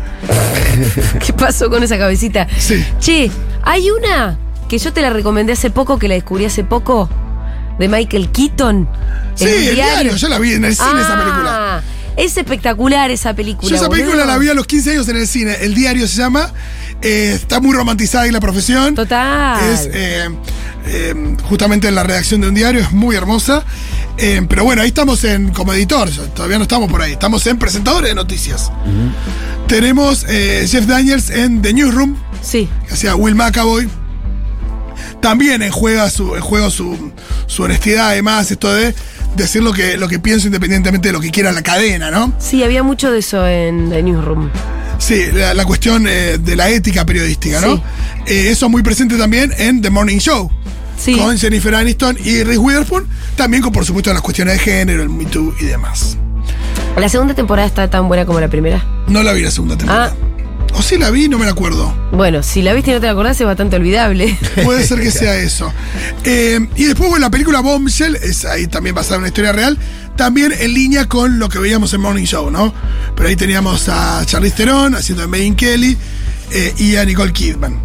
¿Qué 1.26 1.32
pasó 1.32 1.68
con 1.68 1.82
esa 1.82 1.98
cabecita? 1.98 2.46
Sí. 2.58 2.84
Che, 3.00 3.28
hay 3.64 3.90
una 3.90 4.38
que 4.68 4.78
yo 4.78 4.92
te 4.92 5.02
la 5.02 5.10
recomendé 5.10 5.54
hace 5.54 5.70
poco, 5.70 5.98
que 5.98 6.06
la 6.06 6.14
descubrí 6.14 6.44
hace 6.44 6.62
poco, 6.62 7.10
de 7.76 7.88
Michael 7.88 8.30
Keaton. 8.30 8.88
Sí, 9.34 9.46
el 9.46 9.74
diario, 9.74 10.14
yo 10.14 10.28
la 10.28 10.38
vi 10.38 10.52
en 10.52 10.64
el 10.64 10.76
cine 10.76 11.00
esa 11.00 11.18
película. 11.18 11.78
Ah, 11.78 11.82
Es 12.16 12.36
espectacular 12.36 13.10
esa 13.10 13.34
película. 13.34 13.68
Yo 13.68 13.74
esa 13.74 13.88
película 13.88 14.24
la 14.24 14.38
vi 14.38 14.48
a 14.48 14.54
los 14.54 14.66
15 14.66 14.92
años 14.92 15.08
en 15.08 15.16
el 15.16 15.26
cine. 15.26 15.56
El 15.60 15.74
diario 15.74 16.06
se 16.06 16.18
llama. 16.18 16.52
Eh, 17.02 17.32
está 17.34 17.60
muy 17.60 17.74
romantizada 17.76 18.26
y 18.26 18.30
la 18.30 18.40
profesión. 18.40 18.94
Total. 18.94 19.60
Es 19.70 19.88
eh, 19.92 20.28
eh, 20.86 21.36
justamente 21.44 21.88
en 21.88 21.94
la 21.94 22.02
redacción 22.02 22.40
de 22.40 22.48
un 22.48 22.54
diario, 22.54 22.80
es 22.80 22.92
muy 22.92 23.16
hermosa. 23.16 23.64
Eh, 24.18 24.42
pero 24.48 24.64
bueno, 24.64 24.82
ahí 24.82 24.88
estamos 24.88 25.24
en 25.24 25.50
como 25.52 25.72
editor, 25.72 26.08
todavía 26.34 26.58
no 26.58 26.64
estamos 26.64 26.90
por 26.90 27.00
ahí. 27.02 27.12
Estamos 27.12 27.46
en 27.46 27.58
presentadores 27.58 28.10
de 28.10 28.14
noticias. 28.14 28.70
Tenemos 29.66 30.26
eh, 30.28 30.66
Jeff 30.68 30.86
Daniels 30.86 31.30
en 31.30 31.62
The 31.62 31.72
Newsroom, 31.72 32.16
Sí. 32.42 32.68
que 32.86 32.94
hacía 32.94 33.14
Will 33.16 33.34
McAvoy. 33.34 33.88
También 35.20 35.62
en 35.62 35.70
juega 35.70 36.10
su, 36.10 36.34
en 36.34 36.40
juego 36.42 36.68
su, 36.70 37.12
su 37.46 37.62
honestidad, 37.62 38.08
además, 38.08 38.50
esto 38.50 38.72
de 38.74 38.94
decir 39.36 39.62
lo 39.62 39.72
que, 39.72 39.96
lo 39.96 40.08
que 40.08 40.18
pienso 40.18 40.46
independientemente 40.48 41.08
de 41.08 41.12
lo 41.12 41.20
que 41.20 41.30
quiera 41.30 41.52
la 41.52 41.62
cadena, 41.62 42.10
¿no? 42.10 42.34
Sí, 42.38 42.62
había 42.64 42.82
mucho 42.82 43.10
de 43.10 43.20
eso 43.20 43.46
en 43.46 43.88
The 43.88 44.02
Newsroom. 44.02 44.50
Sí, 45.02 45.32
la, 45.32 45.52
la 45.52 45.64
cuestión 45.64 46.06
eh, 46.06 46.38
de 46.38 46.54
la 46.54 46.70
ética 46.70 47.04
periodística, 47.04 47.60
¿no? 47.60 47.74
Sí. 47.74 47.82
Eh, 48.28 48.50
eso 48.50 48.68
muy 48.68 48.82
presente 48.84 49.16
también 49.16 49.52
en 49.58 49.82
The 49.82 49.90
Morning 49.90 50.18
Show. 50.18 50.48
Sí. 50.96 51.16
Con 51.16 51.36
Jennifer 51.36 51.74
Aniston 51.74 52.16
y 52.24 52.44
Reese 52.44 52.58
Witherspoon. 52.58 53.08
También 53.34 53.64
con, 53.64 53.72
por 53.72 53.84
supuesto, 53.84 54.12
las 54.12 54.22
cuestiones 54.22 54.54
de 54.54 54.60
género, 54.60 55.02
el 55.02 55.08
Me 55.08 55.24
Too 55.24 55.54
y 55.60 55.64
demás. 55.64 56.16
La 56.96 57.08
segunda 57.08 57.34
temporada 57.34 57.66
está 57.66 57.90
tan 57.90 58.06
buena 58.06 58.24
como 58.24 58.38
la 58.38 58.48
primera. 58.48 58.86
No 59.08 59.24
la 59.24 59.32
vi 59.32 59.42
la 59.42 59.50
segunda 59.50 59.76
temporada. 59.76 60.14
Ah. 60.16 60.31
O 60.74 60.80
sí 60.82 60.96
la 60.96 61.10
vi, 61.10 61.28
no 61.28 61.38
me 61.38 61.44
la 61.44 61.50
acuerdo. 61.52 61.94
Bueno, 62.12 62.42
si 62.42 62.62
la 62.62 62.72
viste 62.72 62.90
y 62.90 62.94
no 62.94 63.00
te 63.00 63.06
la 63.06 63.12
acordás 63.12 63.40
es 63.40 63.46
bastante 63.46 63.76
olvidable. 63.76 64.38
Puede 64.64 64.86
ser 64.86 65.00
que 65.00 65.10
sea 65.12 65.36
eso. 65.36 65.72
Eh, 66.24 66.58
y 66.76 66.84
después, 66.84 67.10
bueno, 67.10 67.26
la 67.26 67.30
película 67.30 67.60
Bombshell, 67.60 68.16
es 68.16 68.44
ahí 68.44 68.66
también 68.66 68.94
basada 68.94 69.16
en 69.16 69.20
una 69.20 69.28
historia 69.28 69.52
real, 69.52 69.78
también 70.16 70.52
en 70.58 70.72
línea 70.74 71.06
con 71.08 71.38
lo 71.38 71.48
que 71.48 71.58
veíamos 71.58 71.92
en 71.94 72.00
Morning 72.00 72.24
Show, 72.24 72.50
¿no? 72.50 72.72
Pero 73.14 73.28
ahí 73.28 73.36
teníamos 73.36 73.88
a 73.88 74.24
Charlize 74.24 74.56
Theron 74.56 74.94
haciendo 74.94 75.22
de 75.22 75.28
Megyn 75.28 75.54
Kelly 75.56 75.96
eh, 76.52 76.74
y 76.78 76.96
a 76.96 77.04
Nicole 77.04 77.32
Kidman. 77.32 77.78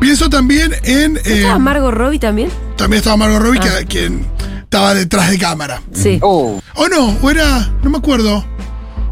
Pienso 0.00 0.28
también 0.28 0.74
en... 0.84 1.14
¿No 1.14 1.20
eh, 1.20 1.22
estaba 1.24 1.58
Margot 1.58 1.94
Robbie 1.94 2.18
también? 2.18 2.50
también 2.76 2.98
estaba 2.98 3.16
Margot 3.16 3.40
Robbie, 3.40 3.60
Ah. 3.62 3.78
que- 3.80 3.86
quien 3.86 4.26
estaba 4.62 4.92
detrás 4.94 5.30
de 5.30 5.38
cámara. 5.38 5.80
Sí. 5.94 6.18
O 6.20 6.60
no, 6.90 7.16
o 7.22 7.30
era, 7.30 7.72
no 7.82 7.88
me 7.88 7.96
acuerdo. 7.98 8.44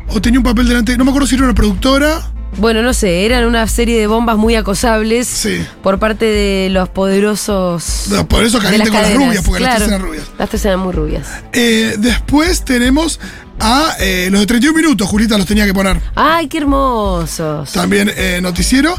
O 0.09 0.21
tenía 0.21 0.39
un 0.39 0.45
papel 0.45 0.69
delante, 0.69 0.97
no 0.99 1.05
me 1.05 1.11
acuerdo 1.11 1.27
si 1.27 1.35
era 1.37 1.45
una 1.45 1.55
productora. 1.55 2.31
Bueno, 2.59 2.83
no 2.83 2.95
sé, 2.95 3.27
eran 3.27 3.45
una 3.45 3.67
serie 3.67 3.99
de 3.99 4.07
bombas 4.07 4.37
muy 4.37 4.55
acosables 4.55 5.27
Sí. 5.27 5.65
por 5.83 5.99
parte 5.99 6.25
de 6.25 6.69
los 6.71 6.89
poderosos. 6.89 8.07
Los 8.11 8.25
poderosos 8.25 8.61
de 8.61 8.65
calientes 8.65 8.91
con 8.91 9.03
las 9.03 9.15
rubias, 9.15 9.45
porque 9.45 9.63
las 9.63 9.77
tres 9.77 9.89
eran 9.89 10.01
rubias. 10.03 10.25
Las 10.39 10.49
tres 10.49 10.65
eran 10.65 10.81
muy 10.81 10.93
rubias. 10.93 11.27
Eh, 11.53 11.95
después 11.99 12.65
tenemos 12.65 13.19
a 13.61 13.95
eh, 14.01 14.29
los 14.31 14.41
de 14.41 14.47
31 14.47 14.77
minutos, 14.77 15.09
Julita 15.09 15.37
los 15.39 15.47
tenía 15.47 15.65
que 15.67 15.75
poner. 15.75 16.01
¡Ay, 16.15 16.49
qué 16.49 16.59
hermosos! 16.59 17.73
También 17.73 18.11
eh, 18.15 18.41
noticiero. 18.43 18.95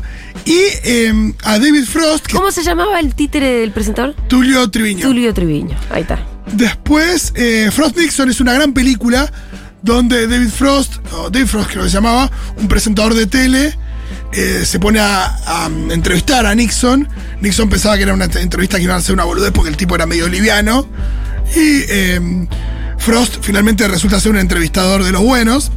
Y 0.46 0.58
eh, 0.84 1.34
a 1.44 1.60
David 1.60 1.86
Frost, 1.86 2.26
que 2.28 2.36
¿Cómo 2.36 2.52
se 2.52 2.64
llamaba 2.64 3.00
el 3.00 3.16
títere 3.16 3.60
del 3.62 3.72
presentador? 3.72 4.16
Tulio 4.28 4.70
Triviño. 4.70 5.02
Tulio 5.08 5.34
Triviño. 5.34 5.76
Ahí 5.90 6.02
está. 6.04 6.20
Después, 6.52 7.34
eh, 7.36 7.70
Frost 7.72 7.98
Nixon 7.98 8.30
es 8.30 8.40
una 8.40 8.54
gran 8.54 8.74
película 8.74 9.32
donde 9.86 10.28
David 10.28 10.50
Frost, 10.50 10.96
o 11.14 11.30
David 11.30 11.48
Frost 11.48 11.70
creo 11.70 11.84
que 11.84 11.90
se 11.90 11.96
llamaba, 11.96 12.30
un 12.58 12.68
presentador 12.68 13.14
de 13.14 13.28
tele, 13.28 13.78
eh, 14.34 14.64
se 14.66 14.80
pone 14.80 15.00
a, 15.00 15.26
a, 15.46 15.70
entrevistar 15.92 16.46
a 16.46 16.56
Nixon. 16.56 17.08
Nixon 17.40 17.70
pensaba 17.70 17.96
que 17.96 18.04
era 18.04 18.14
una 18.14 18.26
entrevista 18.26 18.78
que 18.78 18.84
iba 18.84 18.96
a 18.96 19.02
ser 19.02 19.14
una 19.14 19.24
boludez 19.24 19.52
porque 19.52 19.70
el 19.70 19.78
tipo 19.78 19.96
era 19.96 20.06
medio 20.06 20.28
liviano. 20.28 20.88
Y 21.56 21.84
eh, 21.88 22.48
Frost 22.98 23.38
finalmente 23.42 23.88
resulta 23.88 24.20
ser 24.20 24.32
un 24.32 24.38
entrevistador 24.40 25.04
de 25.04 25.12
los 25.12 25.22
buenos. 25.22 25.72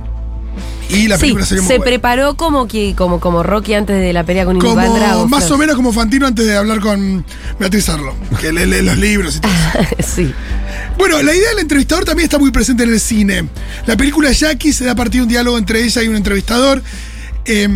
Y 0.90 1.06
la 1.06 1.16
Sí, 1.16 1.20
película 1.34 1.44
muy 1.50 1.58
se 1.58 1.64
buena. 1.66 1.84
preparó 1.84 2.34
como 2.38 2.66
que 2.66 2.94
como 2.96 3.20
como 3.20 3.42
Rocky 3.42 3.74
antes 3.74 4.00
de 4.00 4.14
la 4.14 4.24
pelea 4.24 4.46
con 4.46 4.56
Iván 4.56 4.86
Como, 4.86 4.96
Drago. 4.96 5.28
más 5.28 5.40
Frost. 5.40 5.52
o 5.54 5.58
menos 5.58 5.76
como 5.76 5.92
Fantino 5.92 6.26
antes 6.26 6.46
de 6.46 6.56
hablar 6.56 6.80
con 6.80 7.26
Beatriz 7.60 7.90
Arlo, 7.90 8.14
que 8.40 8.52
lee, 8.52 8.64
lee 8.64 8.80
los 8.80 8.96
libros 8.96 9.36
y 9.36 9.40
todo 9.40 9.52
sí. 9.98 10.32
Bueno, 10.98 11.22
la 11.22 11.34
idea 11.34 11.50
del 11.50 11.60
entrevistador 11.60 12.04
también 12.04 12.24
está 12.24 12.38
muy 12.38 12.50
presente 12.50 12.82
en 12.82 12.90
el 12.92 13.00
cine. 13.00 13.48
La 13.86 13.96
película 13.96 14.32
Jackie 14.32 14.72
se 14.72 14.84
da 14.84 14.92
a 14.92 14.96
partir 14.96 15.20
de 15.20 15.22
un 15.24 15.28
diálogo 15.28 15.56
entre 15.56 15.82
ella 15.84 16.02
y 16.02 16.08
un 16.08 16.16
entrevistador. 16.16 16.82
Eh, 17.44 17.68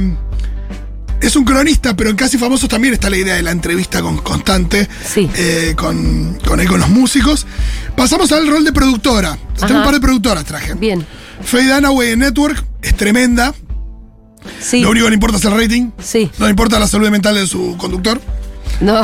es 1.20 1.36
un 1.36 1.44
cronista, 1.44 1.94
pero 1.94 2.10
en 2.10 2.16
Casi 2.16 2.36
Famosos 2.36 2.68
también 2.68 2.94
está 2.94 3.08
la 3.08 3.16
idea 3.16 3.36
de 3.36 3.42
la 3.42 3.52
entrevista 3.52 4.02
con, 4.02 4.18
constante 4.18 4.88
Sí. 5.06 5.30
eh, 5.36 5.74
con, 5.76 6.36
con 6.44 6.58
él, 6.58 6.66
con 6.68 6.80
los 6.80 6.88
músicos. 6.88 7.46
Pasamos 7.96 8.32
al 8.32 8.48
rol 8.48 8.64
de 8.64 8.72
productora. 8.72 9.38
Tengo 9.58 9.78
un 9.78 9.84
par 9.84 9.94
de 9.94 10.00
productoras 10.00 10.44
traje. 10.44 10.74
Bien. 10.74 11.06
Faye 11.44 11.68
Dunaway 11.72 12.10
en 12.12 12.18
Network 12.20 12.64
es 12.82 12.96
tremenda. 12.96 13.54
Sí. 14.60 14.80
Lo 14.80 14.90
único 14.90 15.06
que 15.06 15.10
le 15.10 15.14
importa 15.14 15.36
es 15.38 15.44
el 15.44 15.52
rating. 15.52 15.90
Sí. 16.02 16.28
No 16.38 16.46
le 16.46 16.50
importa 16.50 16.80
la 16.80 16.88
salud 16.88 17.08
mental 17.08 17.36
de 17.36 17.46
su 17.46 17.76
conductor. 17.76 18.20
No. 18.80 19.00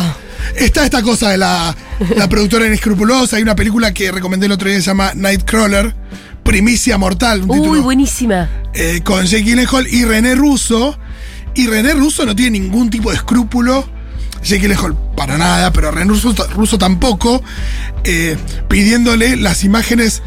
Está 0.57 0.85
esta 0.85 1.02
cosa 1.02 1.30
de 1.30 1.38
la, 1.38 1.75
la 2.16 2.28
productora 2.28 2.66
inescrupulosa. 2.66 3.37
Hay 3.37 3.42
una 3.42 3.57
película 3.57 3.92
que 3.92 4.11
recomendé 4.12 4.47
el 4.47 4.52
otro 4.52 4.68
día 4.68 4.76
que 4.78 4.83
se 4.83 4.88
llama 4.90 5.12
Nightcrawler, 5.14 5.95
Primicia 6.42 6.97
Mortal, 6.99 7.42
un 7.42 7.50
Uy, 7.50 7.61
título 7.61 7.83
buenísima. 7.83 8.49
eh, 8.75 9.00
con 9.04 9.25
Jake 9.26 9.45
Gyllenhaal 9.45 9.87
y 9.88 10.04
René 10.04 10.35
Russo. 10.35 10.99
Y 11.54 11.66
René 11.66 11.92
Russo 11.95 12.25
no 12.25 12.35
tiene 12.37 12.59
ningún 12.59 12.88
tipo 12.90 13.11
de 13.11 13.16
escrúpulo. 13.16 13.88
Jake 14.42 14.61
Gyllenhaal 14.62 14.97
para 15.16 15.37
nada, 15.37 15.73
pero 15.73 15.90
René 15.90 16.11
Russo, 16.11 16.33
Russo 16.54 16.78
tampoco. 16.78 17.42
eh, 18.04 18.37
pidiéndole 18.68 19.37
las 19.37 19.64
imágenes 19.64 20.23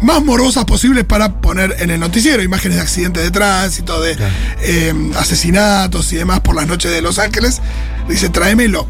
más 0.00 0.22
morbosas 0.24 0.64
posibles 0.64 1.04
para 1.04 1.40
poner 1.42 1.76
en 1.80 1.90
el 1.90 2.00
noticiero. 2.00 2.42
Imágenes 2.42 2.76
de 2.78 2.82
accidentes 2.82 3.22
de 3.22 3.30
tránsito, 3.30 4.00
de 4.00 4.16
eh, 4.62 4.94
asesinatos 5.18 6.10
y 6.12 6.16
demás 6.16 6.40
por 6.40 6.54
las 6.56 6.66
noches 6.66 6.90
de 6.90 7.02
Los 7.02 7.18
Ángeles. 7.18 7.60
Dice, 8.08 8.28
tráeme 8.30 8.68
lo 8.68 8.86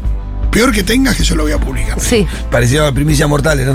peor 0.51 0.71
que 0.71 0.83
tengas 0.83 1.15
que 1.15 1.23
yo 1.23 1.35
lo 1.35 1.43
voy 1.43 1.53
a 1.53 1.57
publicar. 1.57 1.99
Sí. 1.99 2.27
Parecido 2.51 2.85
a 2.85 2.91
Primicia 2.91 3.25
Mortales, 3.27 3.65
¿no? 3.65 3.73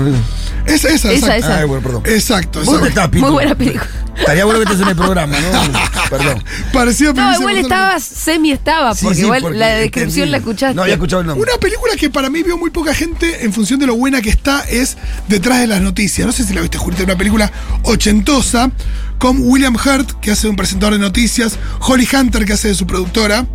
Esa, 0.67 0.89
esa, 0.89 1.11
Esa, 1.11 1.13
exacto. 1.13 1.35
esa. 1.35 1.59
Ah, 1.59 1.65
bueno, 1.65 1.83
perdón. 1.83 2.03
Exacto. 2.05 2.61
Muy 2.65 3.31
buena 3.31 3.55
película. 3.55 3.87
Estaría 4.17 4.45
bueno 4.45 4.59
que 4.59 4.65
estés 4.65 4.81
en 4.81 4.87
el 4.87 4.95
programa, 4.95 5.37
¿no? 5.39 5.79
Perdón. 6.09 6.43
Parecido 6.73 7.11
a 7.11 7.13
No, 7.13 7.21
igual 7.33 7.55
Mortal. 7.55 7.61
estaba, 7.61 7.99
semi 7.99 8.51
estaba, 8.51 8.95
porque 8.95 9.15
sí, 9.15 9.21
igual 9.21 9.41
porque 9.43 9.57
la 9.57 9.67
descripción 9.67 10.09
entendí. 10.27 10.31
la 10.31 10.37
escuchaste. 10.37 10.75
No 10.75 10.81
había 10.81 10.95
escuchado 10.95 11.21
el 11.21 11.27
nombre. 11.27 11.47
Una 11.51 11.59
película 11.59 11.93
que 11.95 12.09
para 12.09 12.29
mí 12.29 12.41
vio 12.41 12.57
muy 12.57 12.71
poca 12.71 12.95
gente 12.95 13.45
en 13.45 13.53
función 13.53 13.79
de 13.79 13.85
lo 13.85 13.95
buena 13.95 14.19
que 14.21 14.29
está 14.29 14.61
es 14.69 14.97
Detrás 15.27 15.59
de 15.59 15.67
las 15.67 15.81
Noticias. 15.81 16.25
No 16.25 16.33
sé 16.33 16.43
si 16.45 16.53
la 16.53 16.61
viste, 16.61 16.79
Julita, 16.79 17.03
una 17.03 17.15
película 17.15 17.51
ochentosa 17.83 18.71
con 19.19 19.37
William 19.39 19.75
Hurt, 19.75 20.19
que 20.19 20.31
hace 20.31 20.43
de 20.43 20.49
un 20.51 20.55
presentador 20.55 20.93
de 20.93 20.99
noticias, 20.99 21.57
Holly 21.79 22.07
Hunter, 22.11 22.45
que 22.45 22.53
hace 22.53 22.67
de 22.69 22.75
su 22.75 22.85
productora, 22.85 23.47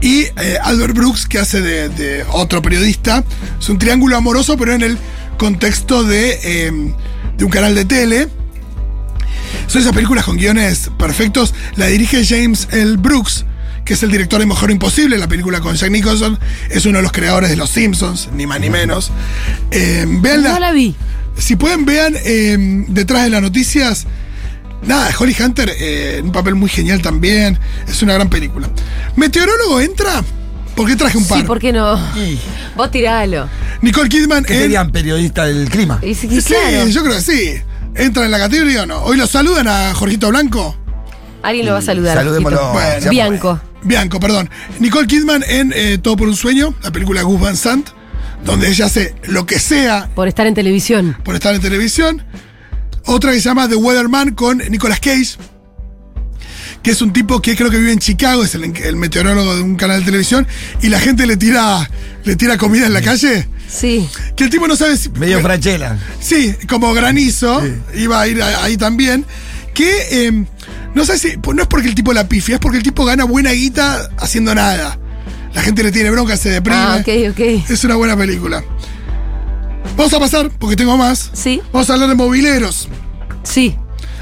y 0.00 0.20
eh, 0.36 0.58
Albert 0.62 0.94
Brooks, 0.94 1.26
que 1.26 1.38
hace 1.38 1.60
de, 1.60 1.88
de 1.90 2.24
otro 2.32 2.62
periodista. 2.62 3.22
Es 3.60 3.68
un 3.68 3.78
triángulo 3.78 4.16
amoroso, 4.16 4.56
pero 4.56 4.72
en 4.72 4.82
el 4.82 4.98
contexto 5.36 6.04
de, 6.04 6.38
eh, 6.42 6.94
de 7.36 7.44
un 7.44 7.50
canal 7.50 7.74
de 7.74 7.84
tele. 7.84 8.28
Son 9.66 9.80
esas 9.80 9.92
películas 9.94 10.24
con 10.24 10.36
guiones 10.36 10.90
perfectos. 10.98 11.54
La 11.76 11.86
dirige 11.86 12.24
James 12.24 12.68
L. 12.70 12.96
Brooks, 12.96 13.44
que 13.84 13.94
es 13.94 14.02
el 14.02 14.10
director 14.10 14.40
de 14.40 14.46
Mejor 14.46 14.70
Imposible. 14.70 15.18
La 15.18 15.28
película 15.28 15.60
con 15.60 15.74
Jack 15.74 15.90
Nicholson 15.90 16.38
es 16.70 16.86
uno 16.86 16.98
de 16.98 17.02
los 17.02 17.12
creadores 17.12 17.50
de 17.50 17.56
Los 17.56 17.70
Simpsons, 17.70 18.28
ni 18.34 18.46
más 18.46 18.60
ni 18.60 18.70
menos. 18.70 19.10
Eh, 19.70 20.04
véanla. 20.08 20.54
No 20.54 20.60
la 20.60 20.72
vi. 20.72 20.94
Si 21.36 21.56
pueden, 21.56 21.84
vean 21.84 22.14
eh, 22.24 22.84
detrás 22.88 23.24
de 23.24 23.30
las 23.30 23.42
noticias. 23.42 24.06
Nada, 24.86 25.10
Holly 25.18 25.36
Hunter, 25.38 25.72
eh, 25.78 26.20
un 26.22 26.32
papel 26.32 26.54
muy 26.54 26.68
genial 26.68 27.02
también. 27.02 27.58
Es 27.88 28.02
una 28.02 28.14
gran 28.14 28.30
película. 28.30 28.68
¿Meteorólogo 29.16 29.80
entra? 29.80 30.22
¿Por 30.74 30.86
qué 30.86 30.94
traje 30.94 31.16
un 31.16 31.26
par? 31.26 31.40
Sí, 31.40 31.44
¿por 31.44 31.58
qué 31.58 31.72
no? 31.72 31.98
Y, 32.16 32.38
Vos 32.76 32.90
tiralo. 32.90 33.48
Nicole 33.86 34.08
Kidman 34.08 34.44
¿Qué 34.44 34.54
en- 34.54 34.60
serían 34.62 34.90
periodistas 34.90 35.46
del 35.46 35.68
clima? 35.70 36.00
Y 36.02 36.14
sí, 36.14 36.28
Sí, 36.40 36.42
claro. 36.54 36.88
yo 36.88 37.02
creo 37.04 37.14
que 37.14 37.22
sí. 37.22 37.52
¿Entra 37.94 38.24
en 38.24 38.32
la 38.32 38.38
categoría 38.38 38.82
o 38.82 38.86
no? 38.86 38.98
¿Hoy 39.04 39.16
lo 39.16 39.26
saludan 39.28 39.68
a 39.68 39.94
Jorgito 39.94 40.28
Blanco? 40.28 40.76
Alguien 41.42 41.66
lo 41.66 41.72
va 41.72 41.78
a 41.78 41.82
saludar. 41.82 42.16
Saludémoslo. 42.18 42.72
Bueno, 42.72 43.10
Bianco. 43.10 43.60
Bianco, 43.84 44.18
perdón. 44.18 44.50
Nicole 44.80 45.06
Kidman 45.06 45.44
en 45.48 45.72
eh, 45.74 45.98
Todo 46.02 46.16
por 46.16 46.26
un 46.26 46.34
sueño, 46.34 46.74
la 46.82 46.90
película 46.90 47.22
Gus 47.22 47.40
Van 47.40 47.56
Sant, 47.56 47.88
donde 48.44 48.68
ella 48.68 48.86
hace 48.86 49.14
lo 49.28 49.46
que 49.46 49.60
sea 49.60 50.10
Por 50.16 50.26
estar 50.26 50.48
en 50.48 50.54
televisión. 50.54 51.16
por 51.24 51.36
estar 51.36 51.54
en 51.54 51.60
televisión. 51.60 52.24
Otra 53.04 53.30
que 53.30 53.36
se 53.40 53.44
llama 53.48 53.68
The 53.68 53.76
Weatherman 53.76 54.34
con 54.34 54.58
Nicolas 54.68 54.98
Cage, 54.98 55.36
que 56.82 56.90
es 56.90 57.00
un 57.02 57.12
tipo 57.12 57.40
que 57.40 57.54
creo 57.56 57.70
que 57.70 57.78
vive 57.78 57.92
en 57.92 58.00
Chicago, 58.00 58.42
es 58.42 58.56
el, 58.56 58.64
el 58.64 58.96
meteorólogo 58.96 59.54
de 59.54 59.62
un 59.62 59.76
canal 59.76 60.00
de 60.00 60.06
televisión, 60.06 60.44
y 60.82 60.88
la 60.88 60.98
gente 60.98 61.24
le 61.24 61.36
tira, 61.36 61.88
le 62.24 62.34
tira 62.34 62.58
comida 62.58 62.86
en 62.86 62.92
la 62.92 63.00
calle. 63.02 63.48
Sí. 63.68 64.08
Que 64.36 64.44
el 64.44 64.50
tipo 64.50 64.66
no 64.68 64.76
sabe 64.76 64.96
si. 64.96 65.08
Medio 65.10 65.40
franchela. 65.40 65.98
Sí, 66.20 66.54
como 66.68 66.92
granizo, 66.94 67.62
iba 67.94 68.20
a 68.20 68.28
ir 68.28 68.42
ahí 68.42 68.76
también. 68.76 69.24
Que 69.74 70.26
eh, 70.28 70.44
no 70.94 71.04
sé 71.04 71.18
si. 71.18 71.36
No 71.54 71.62
es 71.62 71.68
porque 71.68 71.88
el 71.88 71.94
tipo 71.94 72.12
la 72.12 72.28
pifia, 72.28 72.54
es 72.56 72.60
porque 72.60 72.78
el 72.78 72.82
tipo 72.84 73.04
gana 73.04 73.24
buena 73.24 73.52
guita 73.52 74.10
haciendo 74.18 74.54
nada. 74.54 74.98
La 75.54 75.62
gente 75.62 75.82
le 75.82 75.90
tiene 75.92 76.10
bronca, 76.10 76.36
se 76.36 76.50
deprime. 76.50 76.78
Ah, 76.78 76.98
ok, 77.00 77.30
ok. 77.30 77.70
Es 77.70 77.82
una 77.84 77.94
buena 77.96 78.16
película. 78.16 78.62
Vamos 79.96 80.12
a 80.12 80.20
pasar, 80.20 80.50
porque 80.58 80.76
tengo 80.76 80.96
más. 80.96 81.30
Sí, 81.32 81.62
Vamos 81.72 81.88
a 81.88 81.94
hablar 81.94 82.08
de 82.10 82.14
mobileros. 82.14 82.88
sí, 83.42 83.76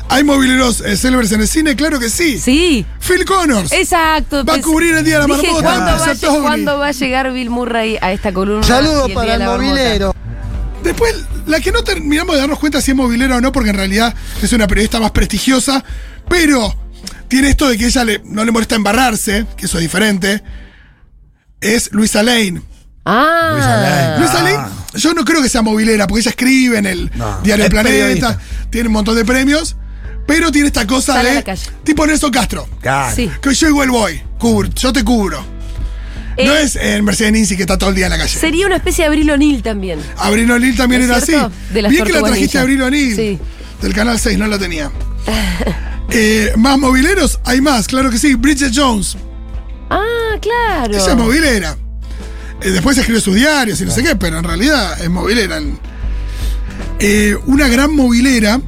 ¿Hay 0.08 0.22
mobileros 0.22 0.80
eh, 0.82 0.96
célebres 0.96 1.32
en 1.32 1.40
el 1.40 1.48
cine? 1.48 1.74
Claro 1.76 1.98
que 1.98 2.08
sí. 2.10 2.38
sí. 2.38 2.86
Phil 3.00 3.24
Connors. 3.24 3.72
Exacto. 3.72 4.44
Va 4.44 4.54
a 4.54 4.60
cubrir 4.60 4.94
el 4.94 5.04
Día 5.04 5.18
de 5.20 5.26
la 5.28 5.34
Dije, 5.34 5.46
Marmota, 5.50 5.62
¿cuándo, 5.62 6.04
va 6.04 6.10
a, 6.38 6.42
cuándo 6.42 6.78
va 6.78 6.86
a 6.88 6.92
llegar 6.92 7.32
Bill 7.32 7.50
Murray 7.50 7.98
a 8.00 8.12
esta 8.12 8.32
columna? 8.32 8.62
Saludos 8.66 9.08
el 9.08 9.14
para 9.14 9.34
el 9.34 9.40
Marmota? 9.40 9.62
movilero. 9.64 10.14
Después, 10.84 11.14
la 11.46 11.60
que 11.60 11.72
no 11.72 11.82
terminamos 11.82 12.34
de 12.34 12.40
darnos 12.42 12.58
cuenta 12.58 12.80
si 12.82 12.90
es 12.90 12.96
movilera 12.96 13.36
o 13.36 13.40
no, 13.40 13.50
porque 13.50 13.70
en 13.70 13.76
realidad 13.76 14.14
es 14.42 14.52
una 14.52 14.66
periodista 14.66 15.00
más 15.00 15.10
prestigiosa, 15.12 15.82
pero 16.28 16.76
tiene 17.28 17.48
esto 17.48 17.68
de 17.68 17.78
que 17.78 17.86
ella 17.86 18.04
le- 18.04 18.20
no 18.24 18.44
le 18.44 18.52
molesta 18.52 18.74
embarrarse, 18.76 19.46
que 19.56 19.64
eso 19.66 19.78
es 19.78 19.82
diferente, 19.82 20.42
es 21.60 21.90
Luisa 21.92 22.22
Lane. 22.22 22.60
Ah. 23.06 23.50
Luisa 23.54 23.76
Lane. 23.80 24.18
Luisa 24.18 24.42
Lane, 24.42 24.68
yo 24.94 25.14
no 25.14 25.24
creo 25.24 25.42
que 25.42 25.48
sea 25.48 25.62
movilera, 25.62 26.06
porque 26.06 26.20
ella 26.20 26.30
escribe 26.30 26.78
en 26.78 26.86
el 26.86 27.10
No, 27.14 27.40
diario 27.42 27.64
El 27.64 27.70
Planeta, 27.70 27.94
periodista. 27.96 28.38
tiene 28.70 28.88
un 28.88 28.92
montón 28.92 29.16
de 29.16 29.24
premios, 29.24 29.76
pero 30.26 30.50
tiene 30.52 30.68
esta 30.68 30.86
cosa 30.86 31.14
Sale 31.14 31.28
a 31.28 31.32
de 31.32 31.38
la 31.38 31.42
calle. 31.44 31.66
tipo 31.84 32.06
Nelson 32.06 32.30
Castro, 32.30 32.68
Claro. 32.80 33.14
Sí. 33.14 33.30
que 33.42 33.54
yo 33.54 33.68
igual 33.68 33.90
voy, 33.90 34.20
cubro, 34.38 34.68
yo 34.74 34.92
te 34.92 35.02
cubro. 35.04 35.44
Eh, 36.36 36.46
no 36.46 36.54
es 36.56 36.74
el 36.76 37.02
Mercedes 37.04 37.32
Ninzi 37.32 37.56
que 37.56 37.62
está 37.62 37.78
todo 37.78 37.90
el 37.90 37.96
día 37.96 38.06
en 38.06 38.10
la 38.12 38.18
calle. 38.18 38.36
Sería 38.38 38.66
una 38.66 38.76
especie 38.76 39.04
de 39.04 39.08
Abril 39.08 39.30
O'Neill 39.30 39.62
también. 39.62 40.00
Abril 40.16 40.50
O'Neill 40.50 40.76
también 40.76 41.02
¿No 41.02 41.06
era 41.08 41.18
es 41.18 41.26
cierto? 41.26 41.46
así. 41.46 41.74
De 41.74 41.82
las 41.82 41.90
Bien 41.92 42.02
que 42.04 42.08
la 42.12 42.18
Tortugas 42.18 42.32
trajiste 42.32 42.58
a. 42.58 42.60
Abril 42.62 42.82
O'Neill. 42.82 43.14
Sí. 43.16 43.38
Del 43.82 43.94
canal 43.94 44.18
6, 44.18 44.38
no 44.38 44.46
la 44.46 44.58
tenía. 44.58 44.90
Eh, 46.10 46.52
más 46.56 46.78
mobileros, 46.78 47.40
hay 47.44 47.62
más, 47.62 47.86
claro 47.88 48.10
que 48.10 48.18
sí. 48.18 48.34
Bridget 48.34 48.72
Jones, 48.74 49.16
Ah, 49.90 50.36
claro. 50.40 50.94
ella 50.94 51.10
es 51.10 51.16
movilera. 51.16 51.76
Eh, 52.60 52.70
después 52.70 52.96
escribe 52.98 53.20
sus 53.22 53.34
diarios 53.34 53.80
y 53.80 53.84
no 53.86 53.90
sé 53.90 54.02
qué, 54.02 54.14
pero 54.14 54.38
en 54.38 54.44
realidad 54.44 55.00
es 55.00 55.08
movilera. 55.08 55.60
Eh, 56.98 57.36
una 57.46 57.68
gran 57.68 57.94
movilera 57.96 58.60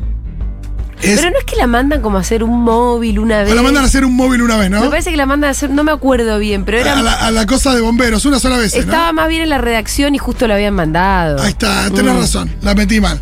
es. 1.02 1.18
Pero 1.20 1.30
no 1.30 1.38
es 1.38 1.44
que 1.44 1.56
la 1.56 1.66
mandan 1.66 2.00
como 2.02 2.18
a 2.18 2.20
hacer 2.20 2.42
un 2.42 2.62
móvil 2.62 3.18
una 3.18 3.42
vez. 3.42 3.54
la 3.54 3.62
mandan 3.62 3.82
a 3.84 3.86
hacer 3.86 4.04
un 4.04 4.14
móvil 4.16 4.42
una 4.42 4.56
vez, 4.56 4.70
Me 4.70 4.78
¿no? 4.78 4.88
parece 4.90 5.10
que 5.10 5.16
la 5.16 5.26
mandan 5.26 5.48
a 5.48 5.50
hacer, 5.52 5.70
no 5.70 5.84
me 5.84 5.92
acuerdo 5.92 6.38
bien, 6.38 6.64
pero 6.64 6.78
era. 6.78 6.98
A 6.98 7.02
la, 7.02 7.12
a 7.12 7.30
la 7.30 7.46
cosa 7.46 7.74
de 7.74 7.80
bomberos, 7.80 8.24
una 8.24 8.38
sola 8.38 8.56
vez. 8.56 8.74
estaba 8.74 9.08
¿no? 9.08 9.12
más 9.14 9.28
bien 9.28 9.42
en 9.42 9.48
la 9.50 9.58
redacción 9.58 10.14
y 10.14 10.18
justo 10.18 10.46
la 10.46 10.54
habían 10.54 10.74
mandado. 10.74 11.40
Ahí 11.42 11.50
está, 11.50 11.90
tenés 11.90 12.14
Mm. 12.14 12.18
razón, 12.18 12.50
la 12.62 12.74
metí 12.74 13.00
mal. 13.00 13.20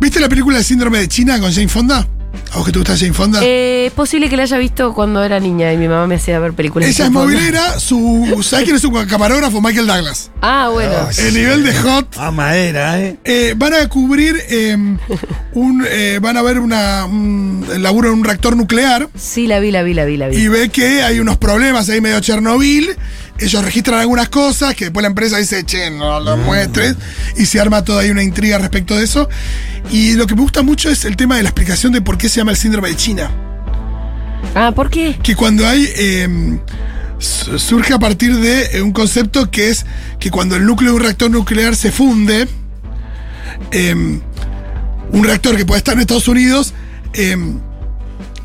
¿Viste 0.00 0.20
la 0.20 0.28
película 0.28 0.58
de 0.58 0.64
Síndrome 0.64 0.98
de 0.98 1.08
China 1.08 1.38
con 1.40 1.52
Jane 1.52 1.68
Fonda? 1.68 2.06
¿A 2.54 2.58
vos 2.58 2.66
que 2.66 2.72
te 2.72 2.78
gusta 2.78 2.96
Jane 2.96 3.12
Fonda? 3.12 3.40
Eh, 3.42 3.86
es 3.86 3.92
posible 3.92 4.28
que 4.28 4.36
la 4.36 4.44
haya 4.44 4.58
visto 4.58 4.94
cuando 4.94 5.24
era 5.24 5.40
niña 5.40 5.72
y 5.72 5.76
mi 5.76 5.88
mamá 5.88 6.06
me 6.06 6.14
hacía 6.14 6.38
ver 6.38 6.52
películas. 6.52 6.88
Ella 6.88 7.04
de 7.04 7.08
es 7.08 7.12
movilera, 7.12 7.80
su. 7.80 8.40
¿Sabes 8.44 8.64
quién 8.64 8.76
es 8.76 8.82
su 8.82 8.92
camarógrafo? 8.92 9.60
Michael 9.60 9.88
Douglas. 9.88 10.30
Ah, 10.40 10.68
bueno. 10.72 10.92
Oh, 11.04 11.20
El 11.20 11.34
nivel 11.34 11.64
de 11.64 11.74
hot. 11.74 12.16
A 12.16 12.30
madera, 12.30 13.00
¿eh? 13.00 13.16
Eh, 13.24 13.54
van 13.56 13.74
a 13.74 13.88
cubrir 13.88 14.36
eh, 14.48 14.76
un. 15.52 15.84
eh, 15.90 16.20
van 16.22 16.36
a 16.36 16.42
ver 16.42 16.60
una, 16.60 17.06
un 17.06 17.66
el 17.74 17.82
laburo 17.82 18.08
en 18.12 18.14
un 18.18 18.24
reactor 18.24 18.56
nuclear 18.56 19.08
Sí, 19.16 19.48
la 19.48 19.58
vi, 19.58 19.72
la 19.72 19.82
vi, 19.82 19.94
la 19.94 20.04
vi, 20.04 20.16
la 20.16 20.28
vi. 20.28 20.36
y 20.36 20.46
ve 20.46 20.68
que 20.68 21.02
hay 21.02 21.18
unos 21.18 21.36
problemas 21.38 21.88
ahí 21.88 22.00
medio 22.00 22.20
Chernobyl 22.20 22.94
ellos 23.38 23.64
registran 23.64 24.00
algunas 24.00 24.28
cosas 24.28 24.74
que 24.74 24.86
después 24.86 25.02
la 25.02 25.08
empresa 25.08 25.38
dice, 25.38 25.64
che, 25.64 25.90
no 25.90 26.20
lo 26.20 26.36
muestres, 26.36 26.96
y 27.36 27.46
se 27.46 27.60
arma 27.60 27.82
toda 27.84 28.02
ahí 28.02 28.10
una 28.10 28.22
intriga 28.22 28.58
respecto 28.58 28.96
de 28.96 29.04
eso. 29.04 29.28
Y 29.90 30.14
lo 30.14 30.26
que 30.26 30.34
me 30.34 30.42
gusta 30.42 30.62
mucho 30.62 30.88
es 30.90 31.04
el 31.04 31.16
tema 31.16 31.36
de 31.36 31.42
la 31.42 31.48
explicación 31.50 31.92
de 31.92 32.00
por 32.00 32.16
qué 32.16 32.28
se 32.28 32.36
llama 32.36 32.52
el 32.52 32.56
síndrome 32.56 32.88
de 32.90 32.96
China. 32.96 33.30
Ah, 34.54 34.72
¿por 34.74 34.88
qué? 34.90 35.18
Que 35.22 35.34
cuando 35.34 35.66
hay. 35.66 35.88
eh, 35.96 36.58
su- 37.18 37.58
surge 37.58 37.92
a 37.94 37.98
partir 37.98 38.36
de 38.36 38.76
eh, 38.76 38.82
un 38.82 38.92
concepto 38.92 39.50
que 39.50 39.70
es 39.70 39.86
que 40.18 40.30
cuando 40.30 40.56
el 40.56 40.64
núcleo 40.66 40.90
de 40.90 40.96
un 40.96 41.02
reactor 41.02 41.30
nuclear 41.30 41.74
se 41.76 41.90
funde, 41.90 42.46
eh, 43.70 43.94
un 43.94 45.24
reactor 45.24 45.56
que 45.56 45.64
puede 45.64 45.78
estar 45.78 45.94
en 45.94 46.00
Estados 46.00 46.28
Unidos, 46.28 46.74
eh, 47.14 47.36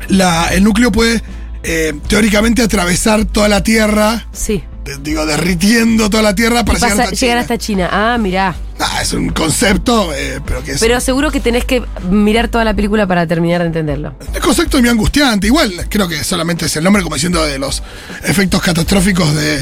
la- 0.08 0.48
el 0.48 0.64
núcleo 0.64 0.90
puede 0.92 1.22
eh, 1.62 1.92
teóricamente 2.08 2.62
atravesar 2.62 3.26
toda 3.26 3.46
la 3.48 3.62
Tierra, 3.62 4.26
Sí. 4.32 4.64
Digo, 5.02 5.26
derritiendo 5.26 6.08
toda 6.10 6.22
la 6.22 6.34
Tierra 6.34 6.64
para 6.64 6.78
Pasa- 6.78 6.88
llegar 6.94 7.04
hasta 7.04 7.16
llegar 7.16 7.34
China. 7.36 7.40
hasta 7.40 7.58
China. 7.58 7.88
Ah, 7.92 8.18
mirá. 8.18 8.54
Ah, 8.78 9.00
es 9.02 9.12
un 9.12 9.28
concepto, 9.30 10.12
eh, 10.14 10.40
pero 10.44 10.62
que 10.64 10.72
es 10.72 10.80
Pero 10.80 11.00
seguro 11.00 11.30
que 11.30 11.40
tenés 11.40 11.64
que 11.64 11.82
mirar 12.10 12.48
toda 12.48 12.64
la 12.64 12.74
película 12.74 13.06
para 13.06 13.26
terminar 13.26 13.60
de 13.60 13.66
entenderlo. 13.68 14.14
un 14.34 14.40
concepto 14.40 14.78
muy 14.80 14.88
angustiante. 14.88 15.46
Igual, 15.46 15.86
creo 15.88 16.08
que 16.08 16.22
solamente 16.24 16.66
es 16.66 16.76
el 16.76 16.84
nombre 16.84 17.02
como 17.02 17.14
diciendo 17.14 17.44
de 17.44 17.58
los 17.58 17.82
efectos 18.24 18.62
catastróficos 18.62 19.34
de, 19.34 19.60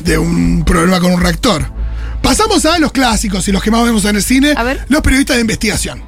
de 0.00 0.18
un 0.18 0.64
problema 0.64 0.98
con 1.00 1.12
un 1.12 1.20
reactor. 1.20 1.70
Pasamos 2.22 2.64
a 2.66 2.78
los 2.78 2.90
clásicos 2.90 3.46
y 3.48 3.52
los 3.52 3.62
que 3.62 3.70
más 3.70 3.84
vemos 3.84 4.04
en 4.06 4.16
el 4.16 4.22
cine, 4.22 4.54
A 4.56 4.62
ver. 4.62 4.84
los 4.88 5.02
periodistas 5.02 5.36
de 5.36 5.42
investigación. 5.42 6.02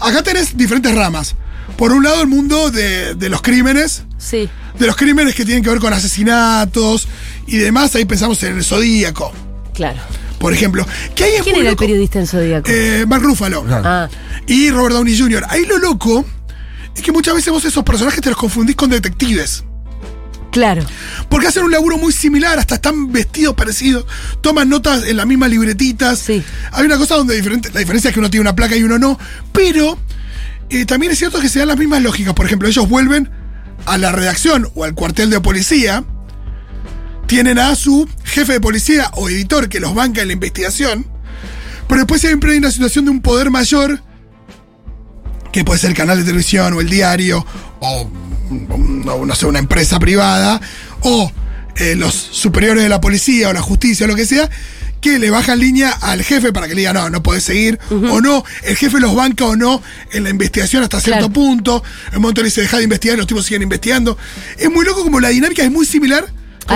Acá 0.00 0.22
tenés 0.22 0.56
diferentes 0.56 0.94
ramas. 0.94 1.34
Por 1.76 1.92
un 1.92 2.02
lado, 2.02 2.20
el 2.20 2.26
mundo 2.26 2.70
de, 2.70 3.14
de 3.14 3.28
los 3.30 3.40
crímenes, 3.42 4.02
Sí. 4.18 4.50
de 4.78 4.86
los 4.86 4.96
crímenes 4.96 5.34
que 5.34 5.44
tienen 5.44 5.62
que 5.62 5.70
ver 5.70 5.78
con 5.78 5.92
asesinatos 5.92 7.06
y 7.50 7.58
demás. 7.58 7.94
Ahí 7.94 8.04
pensamos 8.06 8.42
en 8.42 8.56
el 8.56 8.64
Zodíaco, 8.64 9.32
Claro. 9.74 9.98
por 10.38 10.52
ejemplo. 10.52 10.86
Que 11.14 11.24
ahí 11.24 11.32
es 11.36 11.42
¿Quién 11.42 11.56
muy 11.56 11.62
era 11.62 11.70
el 11.70 11.76
periodista 11.76 12.18
en 12.18 12.26
Zodíaco? 12.26 12.70
Eh, 12.70 13.04
Mark 13.06 13.22
Ruffalo. 13.22 13.64
ah, 13.68 14.08
Y 14.46 14.70
Robert 14.70 14.94
Downey 14.94 15.18
Jr. 15.18 15.44
Ahí 15.48 15.64
lo 15.66 15.78
loco 15.78 16.24
es 16.96 17.02
que 17.02 17.12
muchas 17.12 17.34
veces 17.34 17.52
vos 17.52 17.64
esos 17.64 17.84
personajes 17.84 18.20
te 18.20 18.30
los 18.30 18.38
confundís 18.38 18.76
con 18.76 18.90
detectives. 18.90 19.64
claro. 20.50 20.82
Porque 21.28 21.46
hacen 21.46 21.62
un 21.62 21.70
laburo 21.70 21.96
muy 21.96 22.12
similar, 22.12 22.58
hasta 22.58 22.74
están 22.74 23.12
vestidos 23.12 23.54
parecidos, 23.54 24.04
toman 24.40 24.68
notas 24.68 25.04
en 25.04 25.16
las 25.16 25.24
mismas 25.26 25.48
libretitas. 25.50 26.18
Sí. 26.18 26.42
Hay 26.72 26.84
una 26.86 26.98
cosa 26.98 27.14
donde 27.14 27.36
diferente- 27.40 27.70
la 27.72 27.78
diferencia 27.78 28.08
es 28.08 28.14
que 28.14 28.18
uno 28.18 28.30
tiene 28.30 28.42
una 28.42 28.56
placa 28.56 28.76
y 28.76 28.82
uno 28.82 28.98
no. 28.98 29.16
Pero 29.52 29.96
eh, 30.70 30.84
también 30.86 31.12
es 31.12 31.18
cierto 31.18 31.38
que 31.40 31.48
se 31.48 31.60
dan 31.60 31.68
las 31.68 31.78
mismas 31.78 32.02
lógicas. 32.02 32.34
Por 32.34 32.46
ejemplo, 32.46 32.66
ellos 32.68 32.88
vuelven 32.88 33.30
a 33.86 33.96
la 33.96 34.10
redacción 34.10 34.68
o 34.74 34.82
al 34.84 34.94
cuartel 34.94 35.30
de 35.30 35.40
policía. 35.40 36.02
Tienen 37.30 37.60
a 37.60 37.76
su 37.76 38.08
jefe 38.24 38.54
de 38.54 38.60
policía 38.60 39.08
o 39.14 39.28
editor 39.28 39.68
que 39.68 39.78
los 39.78 39.94
banca 39.94 40.20
en 40.20 40.26
la 40.26 40.32
investigación. 40.32 41.06
Pero 41.86 42.00
después 42.00 42.20
siempre 42.20 42.50
hay 42.50 42.58
una 42.58 42.72
situación 42.72 43.04
de 43.04 43.12
un 43.12 43.22
poder 43.22 43.50
mayor 43.50 44.02
que 45.52 45.64
puede 45.64 45.78
ser 45.78 45.90
el 45.90 45.96
canal 45.96 46.18
de 46.18 46.24
televisión 46.24 46.72
o 46.72 46.80
el 46.80 46.90
diario, 46.90 47.46
o 47.78 48.10
no, 48.50 49.34
sé, 49.36 49.46
una 49.46 49.60
empresa 49.60 50.00
privada, 50.00 50.60
o 51.02 51.30
eh, 51.76 51.94
los 51.94 52.12
superiores 52.14 52.82
de 52.82 52.88
la 52.88 53.00
policía 53.00 53.50
o 53.50 53.52
la 53.52 53.62
justicia 53.62 54.06
o 54.06 54.08
lo 54.08 54.16
que 54.16 54.26
sea, 54.26 54.50
que 55.00 55.20
le 55.20 55.30
bajan 55.30 55.60
línea 55.60 55.92
al 55.92 56.24
jefe 56.24 56.52
para 56.52 56.66
que 56.66 56.74
le 56.74 56.80
diga, 56.80 56.94
no, 56.94 57.10
no 57.10 57.22
podés 57.22 57.44
seguir, 57.44 57.78
o 57.90 58.20
no, 58.20 58.44
el 58.64 58.76
jefe 58.76 58.98
los 58.98 59.14
banca 59.14 59.44
o 59.44 59.54
no 59.54 59.80
en 60.10 60.24
la 60.24 60.30
investigación 60.30 60.82
hasta 60.82 61.00
cierto 61.00 61.30
Claro. 61.30 61.32
punto, 61.32 61.84
en 62.10 62.16
un 62.16 62.22
momento 62.22 62.40
le 62.40 62.46
dice, 62.46 62.62
deja 62.62 62.78
de 62.78 62.82
investigar, 62.82 63.16
los 63.16 63.28
tipos 63.28 63.44
siguen 63.44 63.62
investigando. 63.62 64.18
Es 64.58 64.68
muy 64.68 64.84
loco 64.84 65.04
como 65.04 65.20
la 65.20 65.28
dinámica 65.28 65.62
es 65.62 65.70
muy 65.70 65.86
similar 65.86 66.26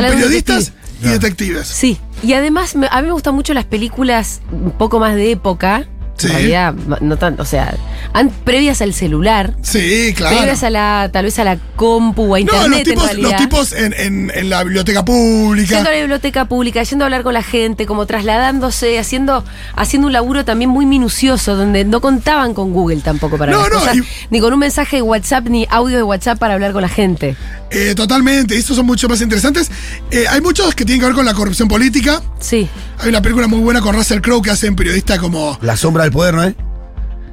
con 0.00 0.10
periodistas 0.10 0.66
detective. 0.66 1.08
y 1.08 1.12
detectives. 1.12 1.66
Sí. 1.68 1.98
Y 2.22 2.32
además, 2.32 2.74
me- 2.76 2.88
a 2.90 3.00
mí 3.00 3.06
me 3.08 3.12
gustan 3.12 3.34
mucho 3.34 3.52
las 3.54 3.64
películas 3.64 4.40
un 4.50 4.70
poco 4.72 4.98
más 5.00 5.14
de 5.14 5.30
época. 5.32 5.86
Sí. 6.16 6.28
En 6.28 6.32
realidad, 6.32 6.74
no 7.00 7.16
tanto, 7.16 7.42
o 7.42 7.46
sea, 7.46 7.74
an- 8.12 8.30
previas 8.44 8.80
al 8.82 8.94
celular. 8.94 9.52
Sí, 9.62 10.14
claro. 10.16 10.36
Previas 10.36 10.62
a 10.62 10.70
la, 10.70 11.10
tal 11.12 11.24
vez 11.24 11.38
a 11.40 11.44
la 11.44 11.58
compu 11.74 12.22
o 12.22 12.34
a 12.36 12.38
No, 12.38 12.42
internet 12.42 12.68
los 12.70 12.78
en 12.78 12.84
tipos, 12.84 13.04
realidad. 13.06 13.30
los 13.30 13.40
tipos 13.40 13.72
en, 13.72 13.94
en- 13.98 14.32
en 14.34 14.48
la 14.50 14.62
biblioteca 14.62 15.04
pública. 15.04 15.74
Yendo 15.74 15.88
a 15.90 15.92
la 15.92 15.98
biblioteca 15.98 16.44
pública, 16.44 16.82
yendo 16.84 17.04
a 17.04 17.06
hablar 17.06 17.22
con 17.24 17.34
la 17.34 17.42
gente, 17.42 17.84
como 17.86 18.06
trasladándose, 18.06 18.98
haciendo, 18.98 19.44
haciendo 19.74 20.06
un 20.06 20.12
laburo 20.12 20.44
también 20.44 20.70
muy 20.70 20.86
minucioso, 20.86 21.56
donde 21.56 21.84
no 21.84 22.00
contaban 22.00 22.54
con 22.54 22.72
Google 22.72 23.00
tampoco 23.00 23.36
para 23.36 23.52
No, 23.52 23.62
las 23.62 23.70
no, 23.72 23.78
cosas, 23.80 23.96
y- 23.96 24.02
ni 24.30 24.40
con 24.40 24.52
un 24.52 24.58
mensaje 24.60 24.96
de 24.96 25.02
WhatsApp, 25.02 25.46
ni 25.48 25.66
audio 25.70 25.96
de 25.96 26.02
WhatsApp 26.04 26.38
para 26.38 26.54
hablar 26.54 26.72
con 26.72 26.82
la 26.82 26.88
gente. 26.88 27.36
Eh, 27.70 27.94
totalmente, 27.96 28.56
estos 28.56 28.76
son 28.76 28.86
mucho 28.86 29.08
más 29.08 29.20
interesantes. 29.20 29.68
Eh, 30.12 30.26
hay 30.30 30.40
muchos 30.40 30.74
que 30.76 30.84
tienen 30.84 31.00
que 31.00 31.06
ver 31.06 31.14
con 31.16 31.24
la 31.26 31.34
corrupción 31.34 31.66
política. 31.68 32.22
Sí. 32.38 32.68
Hay 33.00 33.08
una 33.08 33.20
película 33.20 33.48
muy 33.48 33.58
buena 33.58 33.80
con 33.80 33.96
Russell 33.96 34.20
Crowe 34.20 34.42
que 34.42 34.50
hace 34.50 34.68
un 34.68 34.76
periodista 34.76 35.18
como. 35.18 35.58
La 35.60 35.76
sombra 35.76 36.03
del 36.04 36.12
poder, 36.12 36.34
¿no 36.34 36.44
es? 36.44 36.54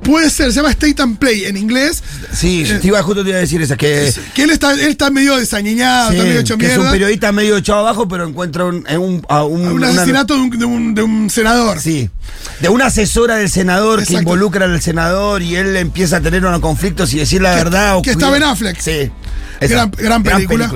Puede 0.03 0.31
ser, 0.31 0.47
se 0.51 0.55
llama 0.55 0.71
State 0.71 0.99
and 0.99 1.19
Play 1.19 1.45
en 1.45 1.55
inglés. 1.57 2.01
Sí, 2.33 2.63
Eh, 2.67 2.79
te 2.81 2.87
iba, 2.87 3.03
justo 3.03 3.21
te 3.23 3.29
iba 3.29 3.37
a 3.37 3.41
decir 3.41 3.61
esa, 3.61 3.77
que, 3.77 4.11
Que 4.33 4.41
él 4.43 4.49
está, 4.49 4.73
él 4.73 4.79
está 4.79 5.11
medio 5.11 5.37
desañeñado, 5.37 6.09
sí, 6.09 6.15
está 6.15 6.25
medio 6.27 6.39
hecho 6.39 6.57
que 6.57 6.71
es 6.71 6.77
un 6.79 6.89
periodista 6.89 7.31
medio 7.31 7.55
echado 7.57 7.79
abajo, 7.81 8.07
pero 8.07 8.27
encuentra 8.27 8.65
un, 8.65 8.83
en 8.89 8.97
un, 8.99 9.23
a 9.29 9.43
un, 9.43 9.61
un 9.61 9.71
una- 9.73 9.89
asesinato 9.89 10.33
de 10.33 10.39
un, 10.39 10.49
de 10.57 10.65
un- 10.65 10.95
de 10.95 11.03
un 11.03 11.29
senador. 11.29 11.79
Sí. 11.79 12.09
De 12.61 12.69
una 12.69 12.87
asesora 12.87 13.35
del 13.35 13.49
senador 13.51 14.03
que 14.03 14.15
involucra 14.15 14.65
al 14.65 14.81
senador 14.81 15.43
y 15.43 15.55
él 15.55 15.75
empieza 15.75 16.17
a 16.17 16.21
tener 16.21 16.43
unos 16.43 16.61
conflictos 16.61 17.13
y 17.13 17.19
decir 17.19 17.39
la 17.43 17.51
Que- 17.51 17.63
verdad. 17.63 17.97
o 17.97 18.01
que 18.01 18.09
está 18.11 18.25
cuida- 18.25 18.31
Ben 18.39 18.43
Affleck. 18.43 18.79
Sí. 18.79 19.11
Esa. 19.59 19.73
Gran, 19.73 19.91
gran 19.91 20.23
película. 20.23 20.69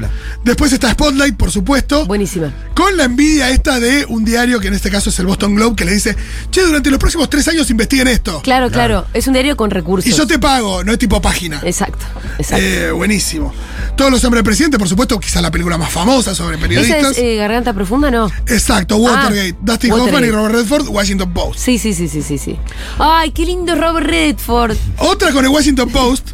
Después 0.43 0.71
está 0.71 0.91
Spotlight, 0.91 1.35
por 1.35 1.51
supuesto. 1.51 2.05
Buenísima. 2.05 2.53
Con 2.75 2.97
la 2.97 3.05
envidia 3.05 3.49
esta 3.49 3.79
de 3.79 4.05
un 4.05 4.23
diario 4.23 4.59
que 4.59 4.67
en 4.67 4.75
este 4.75 4.91
caso 4.91 5.09
es 5.09 5.19
el 5.19 5.25
Boston 5.25 5.55
Globe, 5.55 5.75
que 5.75 5.85
le 5.85 5.93
dice, 5.93 6.15
che, 6.51 6.61
durante 6.61 6.91
los 6.91 6.99
próximos 6.99 7.29
tres 7.29 7.47
años 7.47 7.69
investiguen 7.69 8.07
esto. 8.07 8.41
Claro, 8.41 8.69
claro. 8.69 9.05
Es 9.13 9.27
un 9.27 9.33
diario 9.33 9.57
con 9.57 9.71
recursos. 9.71 10.11
Y 10.11 10.15
yo 10.15 10.27
te 10.27 10.37
pago, 10.37 10.83
no 10.83 10.91
es 10.91 10.99
tipo 10.99 11.21
página. 11.21 11.61
Exacto, 11.63 12.05
exacto. 12.37 12.63
Eh, 12.65 12.91
buenísimo. 12.91 13.53
Todos 13.95 14.11
los 14.11 14.23
hombres 14.23 14.39
del 14.39 14.45
presidente, 14.45 14.77
por 14.77 14.87
supuesto, 14.87 15.19
quizás 15.19 15.41
la 15.41 15.51
película 15.51 15.77
más 15.77 15.91
famosa 15.91 16.35
sobre 16.35 16.57
¿Esa 16.57 16.61
periodistas. 16.67 17.11
es 17.11 17.17
eh, 17.17 17.35
Garganta 17.37 17.73
Profunda 17.73 18.11
no? 18.11 18.29
Exacto, 18.47 18.97
Watergate. 18.97 19.55
Ah, 19.55 19.57
Dustin 19.61 19.91
Watergate. 19.91 20.15
Hoffman 20.15 20.25
y 20.25 20.31
Robert 20.31 20.55
Redford, 20.55 20.87
Washington 20.89 21.33
Post. 21.33 21.59
Sí, 21.59 21.79
sí, 21.79 21.93
sí, 21.93 22.07
sí, 22.07 22.21
sí, 22.21 22.37
sí. 22.37 22.57
Ay, 22.99 23.31
qué 23.31 23.45
lindo 23.45 23.75
Robert 23.75 24.05
Redford. 24.05 24.75
Otra 24.97 25.31
con 25.31 25.43
el 25.45 25.51
Washington 25.51 25.89
Post 25.89 26.31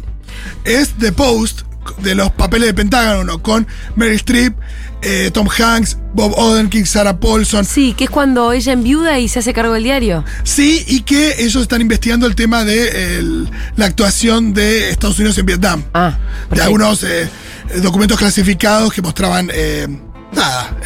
es 0.64 0.90
The 0.98 1.12
Post, 1.12 1.62
de 1.98 2.14
los 2.14 2.30
papeles 2.30 2.68
de 2.68 2.74
Pentágono, 2.74 3.42
con 3.42 3.66
Meryl 3.96 4.16
Streep, 4.16 4.54
eh, 5.02 5.30
Tom 5.32 5.48
Hanks, 5.48 5.98
Bob 6.14 6.32
Odenkirk, 6.38 6.86
Sarah 6.86 7.18
Paulson. 7.18 7.64
Sí, 7.64 7.94
que 7.94 8.04
es 8.04 8.10
cuando 8.10 8.52
ella 8.52 8.72
enviuda 8.72 9.18
y 9.18 9.28
se 9.28 9.40
hace 9.40 9.52
cargo 9.52 9.74
del 9.74 9.82
diario. 9.82 10.24
Sí, 10.44 10.84
y 10.86 11.00
que 11.02 11.42
ellos 11.42 11.62
están 11.62 11.80
investigando 11.80 12.26
el 12.26 12.34
tema 12.36 12.64
de 12.64 13.18
el- 13.18 13.50
la 13.76 13.86
actuación 13.86 14.54
de 14.54 14.90
Estados 14.90 15.18
Unidos 15.18 15.36
en 15.38 15.46
Vietnam. 15.46 15.82
Ah, 15.94 16.18
de 16.50 16.62
algunos 16.62 17.02
eh, 17.02 17.28
documentos 17.82 18.18
clasificados 18.18 18.92
que 18.92 19.02
mostraban 19.02 19.50
eh, 19.52 19.88
nada. 20.32 20.76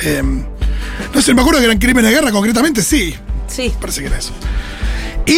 no 1.15 1.21
sé, 1.23 1.35
me 1.35 1.41
acuerdo 1.43 1.61
que 1.61 1.67
eran 1.67 1.79
crímenes 1.79 2.11
de 2.11 2.17
guerra, 2.17 2.31
concretamente, 2.33 2.83
sí. 2.83 3.15
Sí. 3.49 3.73
Parece 3.81 4.01
que 4.01 4.07
era 4.07 4.19
eso. 4.19 4.33
Y, 5.27 5.33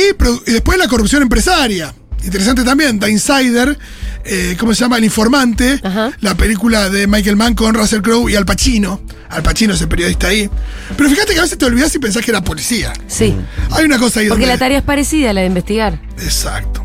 y 0.51 0.53
después 0.53 0.79
la 0.79 0.87
corrupción 0.89 1.23
empresaria. 1.23 1.95
Interesante 2.25 2.63
también, 2.65 2.99
The 2.99 3.11
Insider, 3.11 3.79
eh, 4.25 4.57
¿cómo 4.59 4.75
se 4.75 4.81
llama? 4.81 4.99
El 4.99 5.05
Informante, 5.05 5.81
Ajá. 5.83 6.11
la 6.21 6.35
película 6.35 6.89
de 6.91 7.07
Michael 7.07 7.37
Mann 7.37 7.55
con 7.55 7.75
Russell 7.75 8.01
Crowe 8.03 8.29
y 8.31 8.37
Al 8.37 8.45
Pacino. 8.45 9.01
Al 9.31 9.43
Pacino 9.43 9.75
es 9.75 9.81
el 9.81 9.89
periodista 9.89 10.29
ahí. 10.29 10.49
Pero 10.97 11.09
fíjate 11.11 11.33
que 11.35 11.39
a 11.39 11.43
veces 11.43 11.59
te 11.59 11.65
olvidas 11.65 11.95
y 11.95 11.99
pensás 11.99 12.25
que 12.25 12.31
era 12.31 12.43
policía. 12.43 12.93
Sí. 13.07 13.35
Hay 13.71 13.85
una 13.85 13.99
cosa 13.99 14.21
ahí 14.21 14.29
Porque 14.29 14.43
donde- 14.43 14.55
la 14.55 14.59
tarea 14.59 14.79
es 14.79 14.85
parecida 14.85 15.31
a 15.31 15.33
la 15.33 15.41
de 15.43 15.47
investigar. 15.47 16.01
Exacto. 16.19 16.85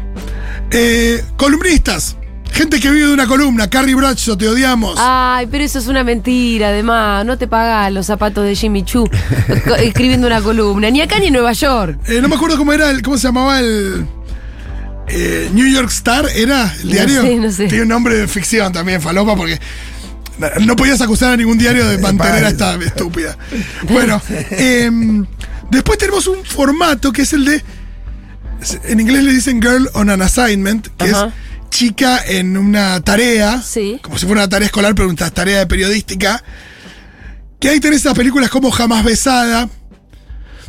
Eh, 0.71 1.23
columnistas. 1.37 2.17
Gente 2.51 2.79
que 2.79 2.91
vive 2.91 3.07
de 3.07 3.13
una 3.13 3.25
columna. 3.25 3.67
Carrie 3.67 3.95
Bradshaw, 3.95 4.37
te 4.37 4.47
odiamos. 4.47 4.95
Ay, 4.99 5.47
pero 5.49 5.63
eso 5.63 5.79
es 5.79 5.87
una 5.87 6.03
mentira, 6.03 6.67
además. 6.69 7.25
No 7.25 7.35
te 7.37 7.47
pagas 7.47 7.91
los 7.91 8.05
zapatos 8.05 8.45
de 8.45 8.55
Jimmy 8.55 8.83
Choo 8.83 9.09
escribiendo 9.79 10.27
una 10.27 10.39
columna. 10.39 10.91
Ni 10.91 11.01
acá 11.01 11.17
ni 11.19 11.27
en 11.27 11.33
Nueva 11.33 11.53
York. 11.53 11.97
Eh, 12.07 12.19
no 12.21 12.27
me 12.29 12.35
acuerdo 12.35 12.57
cómo 12.57 12.71
era 12.73 12.91
el, 12.91 13.01
cómo 13.01 13.17
se 13.17 13.27
llamaba 13.27 13.59
el 13.59 14.05
eh, 15.07 15.49
New 15.53 15.67
York 15.67 15.89
Star, 15.91 16.27
¿era 16.35 16.73
el 16.79 16.85
No 16.87 16.91
diario? 16.91 17.21
sé, 17.21 17.35
no 17.37 17.51
sé. 17.51 17.67
Tiene 17.67 17.83
un 17.83 17.89
nombre 17.89 18.15
de 18.15 18.27
ficción 18.27 18.71
también, 18.73 19.01
falopa, 19.01 19.35
porque 19.35 19.59
no, 20.61 20.75
podías 20.75 21.01
acusar 21.01 21.33
a 21.33 21.37
ningún 21.37 21.57
diario 21.57 21.87
de 21.87 21.97
mantener 21.99 22.45
a 22.45 22.49
esta 22.49 22.75
estúpida. 22.75 23.37
Bueno, 23.89 24.21
em, 24.51 25.25
después 25.69 25.97
tenemos 25.97 26.27
un 26.27 26.43
formato 26.45 27.11
que 27.11 27.23
es 27.23 27.33
el 27.33 27.45
de, 27.45 27.63
en 28.85 28.99
inglés 28.99 29.23
le 29.23 29.31
dicen 29.33 29.61
Girl 29.61 29.89
on 29.93 30.09
an 30.09 30.21
Assignment, 30.21 30.87
que 30.97 31.11
Ajá. 31.11 31.27
es 31.27 31.33
chica 31.69 32.23
en 32.25 32.55
una 32.57 33.01
tarea, 33.01 33.61
Sí. 33.61 33.99
como 34.01 34.17
si 34.17 34.25
fuera 34.25 34.41
una 34.41 34.49
tarea 34.49 34.67
escolar, 34.67 34.93
pero 34.95 35.09
una 35.09 35.29
tarea 35.31 35.59
de 35.59 35.67
periodística. 35.67 36.43
Que 37.59 37.69
ahí 37.69 37.79
tenés 37.79 38.01
esas 38.01 38.13
películas 38.13 38.49
como 38.49 38.69
Jamás 38.71 39.03
Besada, 39.05 39.69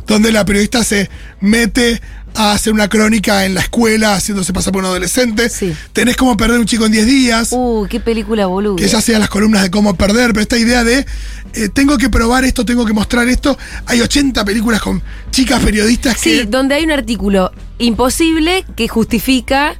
donde 0.07 0.31
la 0.31 0.45
periodista 0.45 0.83
se 0.83 1.09
mete 1.41 2.01
a 2.35 2.51
hacer 2.51 2.73
una 2.73 2.87
crónica 2.89 3.45
en 3.45 3.53
la 3.53 3.61
escuela 3.61 4.15
haciéndose 4.15 4.53
pasar 4.53 4.73
por 4.73 4.81
un 4.83 4.87
adolescente. 4.89 5.49
Sí. 5.49 5.73
Tenés 5.93 6.17
cómo 6.17 6.35
perder 6.37 6.59
un 6.59 6.65
chico 6.65 6.85
en 6.85 6.91
10 6.91 7.05
días. 7.05 7.49
Uh, 7.51 7.87
qué 7.89 7.99
película 7.99 8.45
boluda. 8.47 8.75
que 8.77 8.87
ya 8.87 9.01
sea 9.01 9.19
las 9.19 9.29
columnas 9.29 9.63
de 9.63 9.71
cómo 9.71 9.95
perder, 9.95 10.29
pero 10.33 10.41
esta 10.41 10.57
idea 10.57 10.83
de 10.83 11.05
eh, 11.53 11.69
tengo 11.69 11.97
que 11.97 12.09
probar 12.09 12.43
esto, 12.43 12.65
tengo 12.65 12.85
que 12.85 12.93
mostrar 12.93 13.27
esto. 13.29 13.57
Hay 13.85 14.01
80 14.01 14.43
películas 14.45 14.81
con 14.81 15.01
chicas 15.31 15.63
periodistas 15.63 16.17
Sí, 16.19 16.31
que. 16.31 16.45
donde 16.45 16.75
hay 16.75 16.83
un 16.83 16.91
artículo 16.91 17.51
imposible 17.79 18.65
que 18.75 18.87
justifica 18.87 19.75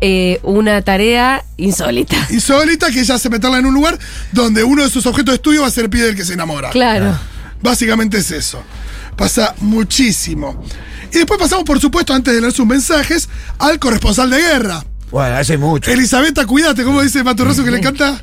eh, 0.00 0.40
una 0.42 0.82
tarea 0.82 1.44
insólita. 1.56 2.16
Insólita 2.30 2.90
que 2.90 3.00
ella 3.00 3.14
hace 3.14 3.28
meterla 3.30 3.58
en 3.58 3.66
un 3.66 3.74
lugar 3.74 3.98
donde 4.32 4.62
uno 4.62 4.84
de 4.84 4.90
sus 4.90 5.06
objetos 5.06 5.32
de 5.32 5.36
estudio 5.36 5.62
va 5.62 5.68
a 5.68 5.70
ser 5.70 5.84
el 5.84 5.90
pibe 5.90 6.04
del 6.06 6.16
que 6.16 6.24
se 6.24 6.34
enamora. 6.34 6.70
Claro. 6.70 7.18
Básicamente 7.62 8.18
es 8.18 8.30
eso. 8.30 8.62
Pasa 9.16 9.54
muchísimo. 9.60 10.62
Y 11.12 11.18
después 11.18 11.38
pasamos, 11.40 11.64
por 11.64 11.80
supuesto, 11.80 12.12
antes 12.14 12.34
de 12.34 12.40
leer 12.40 12.52
sus 12.52 12.66
mensajes, 12.66 13.28
al 13.58 13.78
corresponsal 13.78 14.30
de 14.30 14.38
guerra. 14.38 14.84
Bueno, 15.10 15.38
es 15.38 15.58
mucho. 15.58 15.90
Elisabetta, 15.90 16.44
cuídate, 16.46 16.82
como 16.82 17.00
dice 17.00 17.22
Maturroso 17.22 17.64
que 17.64 17.70
le 17.70 17.78
encanta. 17.78 18.20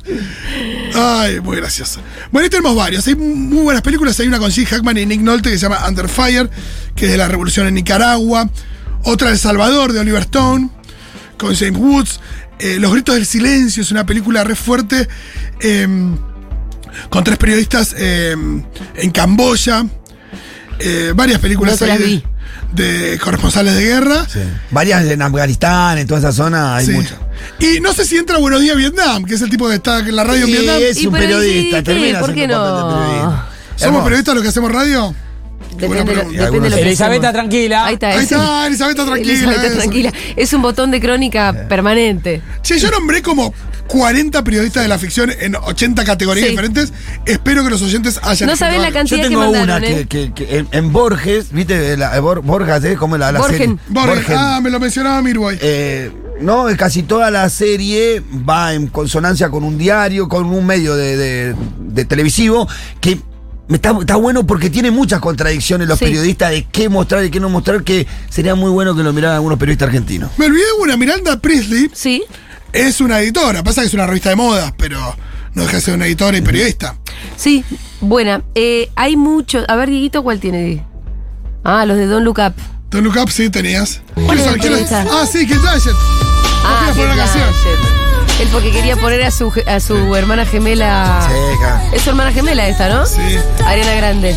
Ay, 0.94 1.40
muy 1.40 1.56
gracioso. 1.56 2.00
Bueno, 2.30 2.44
ahí 2.44 2.50
tenemos 2.50 2.76
varios. 2.76 3.06
Hay 3.06 3.14
muy 3.16 3.62
buenas 3.62 3.82
películas. 3.82 4.20
Hay 4.20 4.28
una 4.28 4.38
con 4.38 4.50
Jim 4.50 4.66
Hackman 4.66 4.98
y 4.98 5.06
Nick 5.06 5.20
Nolte 5.22 5.50
que 5.50 5.56
se 5.58 5.62
llama 5.62 5.86
Under 5.88 6.08
Fire, 6.08 6.50
que 6.94 7.06
es 7.06 7.10
de 7.12 7.16
la 7.18 7.26
revolución 7.26 7.66
en 7.66 7.74
Nicaragua. 7.74 8.48
Otra 9.04 9.30
El 9.30 9.38
Salvador, 9.38 9.92
de 9.92 10.00
Oliver 10.00 10.22
Stone, 10.22 10.68
con 11.38 11.54
James 11.54 11.78
Woods. 11.80 12.20
Eh, 12.58 12.76
Los 12.78 12.92
Gritos 12.92 13.14
del 13.16 13.26
Silencio 13.26 13.82
es 13.82 13.90
una 13.90 14.04
película 14.06 14.44
re 14.44 14.54
fuerte. 14.54 15.08
eh, 15.60 15.88
con 17.10 17.24
tres 17.24 17.38
periodistas 17.38 17.94
eh, 17.98 18.36
en 18.94 19.10
Camboya. 19.10 19.84
Eh, 20.78 21.12
varias 21.14 21.40
películas 21.40 21.80
No 21.80 21.86
te 21.86 21.92
ahí 21.92 21.98
las 21.98 21.98
de- 21.98 22.06
vi. 22.06 22.24
De 22.74 23.18
corresponsales 23.22 23.74
de 23.74 23.82
guerra. 23.82 24.26
Sí. 24.28 24.40
Varias 24.70 25.04
en 25.06 25.22
Afganistán, 25.22 25.98
en 25.98 26.06
toda 26.06 26.20
esa 26.20 26.32
zona, 26.32 26.76
hay 26.76 26.86
Sí. 26.86 26.92
muchas. 26.92 27.18
Y 27.58 27.80
no 27.80 27.92
sé 27.92 28.04
si 28.04 28.16
entra 28.16 28.38
Buenos 28.38 28.60
Días 28.60 28.76
Vietnam, 28.76 29.24
que 29.24 29.34
es 29.34 29.42
el 29.42 29.50
tipo 29.50 29.68
que 29.68 29.76
está 29.76 30.00
en 30.00 30.16
la 30.16 30.24
radio 30.24 30.46
Sí, 30.46 30.52
en 30.52 30.58
Vietnam. 30.62 30.80
es 30.82 31.04
un 31.06 31.12
periodista, 31.12 31.78
sí, 31.78 31.82
termina 31.84 32.20
¿por 32.20 32.34
qué 32.34 32.46
no? 32.48 32.88
periodista. 32.88 33.48
¿Somos 33.76 34.02
periodistas 34.04 34.34
los 34.34 34.42
que 34.42 34.48
hacemos 34.48 34.72
radio? 34.72 35.14
Depende, 35.76 36.04
pregunta. 36.04 36.44
depende 36.44 36.60
de 36.60 36.70
lo 36.70 36.76
que 36.76 36.82
Elizabeth, 36.82 37.32
tranquila. 37.32 37.84
Ahí 37.86 37.94
está, 37.94 38.10
Ahí 38.10 38.18
está, 38.22 38.66
Elizabeth, 38.66 38.94
tranquila. 39.06 39.32
Elizabeth, 39.32 39.74
tranquila. 39.74 40.12
Es 40.36 40.52
un 40.52 40.62
botón 40.62 40.90
de 40.92 41.00
crónica 41.00 41.66
permanente. 41.68 42.42
Che, 42.62 42.78
yo 42.78 42.90
nombré 42.92 43.22
como 43.22 43.52
40 43.88 44.42
periodistas 44.44 44.82
de 44.82 44.88
la 44.88 44.98
ficción 44.98 45.30
en 45.40 45.56
80 45.56 46.04
categorías 46.04 46.44
Sí. 46.46 46.50
diferentes. 46.50 46.92
Espero 47.26 47.62
que 47.64 47.70
los 47.70 47.82
oyentes 47.82 48.18
hayan 48.22 48.48
No 48.48 48.56
sabés 48.56 48.80
la 48.80 48.88
escuchado. 48.88 49.04
Yo 49.06 49.16
cantidad 49.16 49.22
que 49.22 49.28
tengo 49.28 49.40
mandaron, 49.52 49.84
una 49.84 50.00
¿eh? 50.00 50.06
que, 50.06 50.32
que- 50.32 50.46
que 50.46 50.58
en, 50.58 50.68
en 50.72 50.92
Borges, 50.92 51.52
¿viste? 51.52 51.96
La, 51.96 52.18
Bor- 52.20 52.42
Borges, 52.42 52.82
¿eh? 52.84 52.96
¿Cómo 52.96 53.16
la, 53.18 53.30
la 53.32 53.38
Borgen. 53.40 53.58
serie? 53.58 53.76
Borges. 53.88 54.14
Borgen. 54.16 54.36
Ah, 54.38 54.60
me 54.62 54.70
lo 54.70 54.80
mencionaba 54.80 55.20
Mirway. 55.22 55.58
Eh, 55.60 56.10
no, 56.40 56.66
casi 56.76 57.02
toda 57.02 57.30
la 57.30 57.48
serie 57.50 58.22
va 58.48 58.74
en 58.74 58.86
consonancia 58.88 59.50
con 59.50 59.62
un 59.64 59.78
diario, 59.78 60.28
con 60.28 60.46
un 60.46 60.66
medio 60.66 60.96
de, 60.96 61.16
de- 61.16 61.54
de 61.78 62.04
televisivo 62.06 62.66
que 63.00 63.20
está, 63.68 63.96
está 64.00 64.16
bueno 64.16 64.46
porque 64.46 64.70
tiene 64.70 64.90
muchas 64.90 65.20
contradicciones 65.20 65.86
los 65.88 65.98
Sí. 65.98 66.06
periodistas 66.06 66.50
de 66.50 66.64
qué 66.72 66.88
mostrar 66.88 67.24
y 67.24 67.30
qué 67.30 67.38
no 67.38 67.48
mostrar, 67.50 67.84
que 67.84 68.06
sería 68.30 68.54
muy 68.54 68.70
bueno 68.70 68.96
que 68.96 69.02
lo 69.02 69.12
miraran 69.12 69.36
algunos 69.36 69.58
periodistas 69.58 69.86
argentinos. 69.88 70.30
Me 70.38 70.46
olvidé 70.46 70.64
de 70.64 70.72
una. 70.82 70.96
Miranda 70.96 71.38
Priestley 71.38 71.90
Sí. 71.94 72.22
Es 72.74 73.00
una 73.00 73.20
editora. 73.20 73.62
Pasa 73.62 73.80
que 73.80 73.86
es 73.86 73.94
una 73.94 74.06
revista 74.06 74.30
de 74.30 74.36
modas, 74.36 74.72
pero 74.76 74.98
no 75.54 75.62
deja 75.62 75.76
de 75.76 75.80
ser 75.80 75.94
una 75.94 76.06
editora 76.06 76.36
y 76.36 76.42
periodista. 76.42 76.96
Sí, 77.36 77.64
buena. 78.00 78.42
Eh, 78.54 78.90
hay 78.96 79.16
muchos. 79.16 79.64
A 79.68 79.76
ver, 79.76 79.88
Dieguito, 79.88 80.22
¿cuál 80.22 80.40
tiene? 80.40 80.84
Ah, 81.62 81.86
los 81.86 81.96
de 81.96 82.06
Don't 82.06 82.24
Look 82.24 82.38
Up. 82.38 82.54
Don't 82.90 83.04
Look 83.04 83.16
Up 83.22 83.30
sí 83.30 83.48
tenías. 83.50 84.02
¿Cuál 84.14 84.38
es. 84.38 84.46
Ah, 84.92 85.26
sí, 85.30 85.46
que 85.46 85.54
Blanchett. 85.56 85.94
Ah, 86.64 86.90
poner 86.94 87.08
la 87.08 87.16
canción. 87.16 87.44
Él 88.40 88.48
porque 88.52 88.72
quería 88.72 88.96
poner 88.96 89.22
a 89.22 89.30
su, 89.30 89.52
a 89.66 89.80
su 89.80 90.16
hermana 90.16 90.44
gemela. 90.44 91.26
Sí, 91.28 91.58
claro. 91.58 91.82
Es 91.94 92.02
su 92.02 92.10
hermana 92.10 92.32
gemela 92.32 92.66
esta, 92.66 92.88
¿no? 92.88 93.06
Sí. 93.06 93.20
Ariana 93.64 93.94
Grande. 93.94 94.36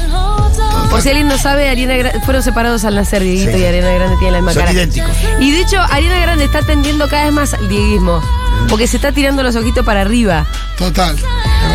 Por 0.89 1.02
si 1.02 1.10
alguien 1.10 1.28
no 1.28 1.38
sabe, 1.38 1.69
Ariana 1.69 2.12
fueron 2.26 2.41
separados 2.41 2.84
al 2.86 2.95
nacer, 2.95 3.21
Dieguito 3.21 3.52
Sí. 3.52 3.60
y 3.63 3.65
Ariana 3.65 3.91
Grande 3.91 4.15
tienen 4.17 4.34
la 4.34 4.39
misma 4.39 4.54
Son 4.54 4.62
cara. 4.62 4.73
idénticos. 4.73 5.12
Y 5.39 5.52
de 5.52 5.62
hecho, 5.62 5.80
Ariana 5.82 6.19
Grande 6.19 6.45
está 6.45 6.62
tendiendo 6.62 7.08
cada 7.10 7.26
vez 7.26 7.34
más 7.34 7.54
al 7.54 7.67
dieguismo. 7.69 8.21
Porque 8.69 8.88
se 8.88 8.95
está 8.97 9.12
tirando 9.12 9.43
los 9.43 9.56
ojitos 9.56 9.86
para 9.86 10.02
arriba. 10.02 10.45
Total. 10.78 11.15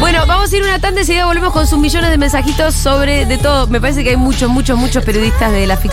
Bueno, 0.00 0.26
vamos 0.26 0.52
a 0.52 0.56
ir 0.56 0.62
una 0.64 0.78
tanda 0.80 1.00
y 1.00 1.02
enseguida 1.02 1.26
volvemos 1.26 1.52
con 1.52 1.66
sus 1.66 1.78
millones 1.78 2.10
de 2.10 2.18
mensajitos 2.18 2.74
sobre 2.74 3.24
de 3.24 3.38
todo. 3.38 3.66
Me 3.68 3.80
parece 3.80 4.02
que 4.02 4.10
hay 4.10 4.16
muchos, 4.16 4.48
muchos, 4.50 4.76
muchos 4.76 5.04
periodistas 5.04 5.52
de 5.52 5.66
la 5.66 5.76
ficción. 5.76 5.90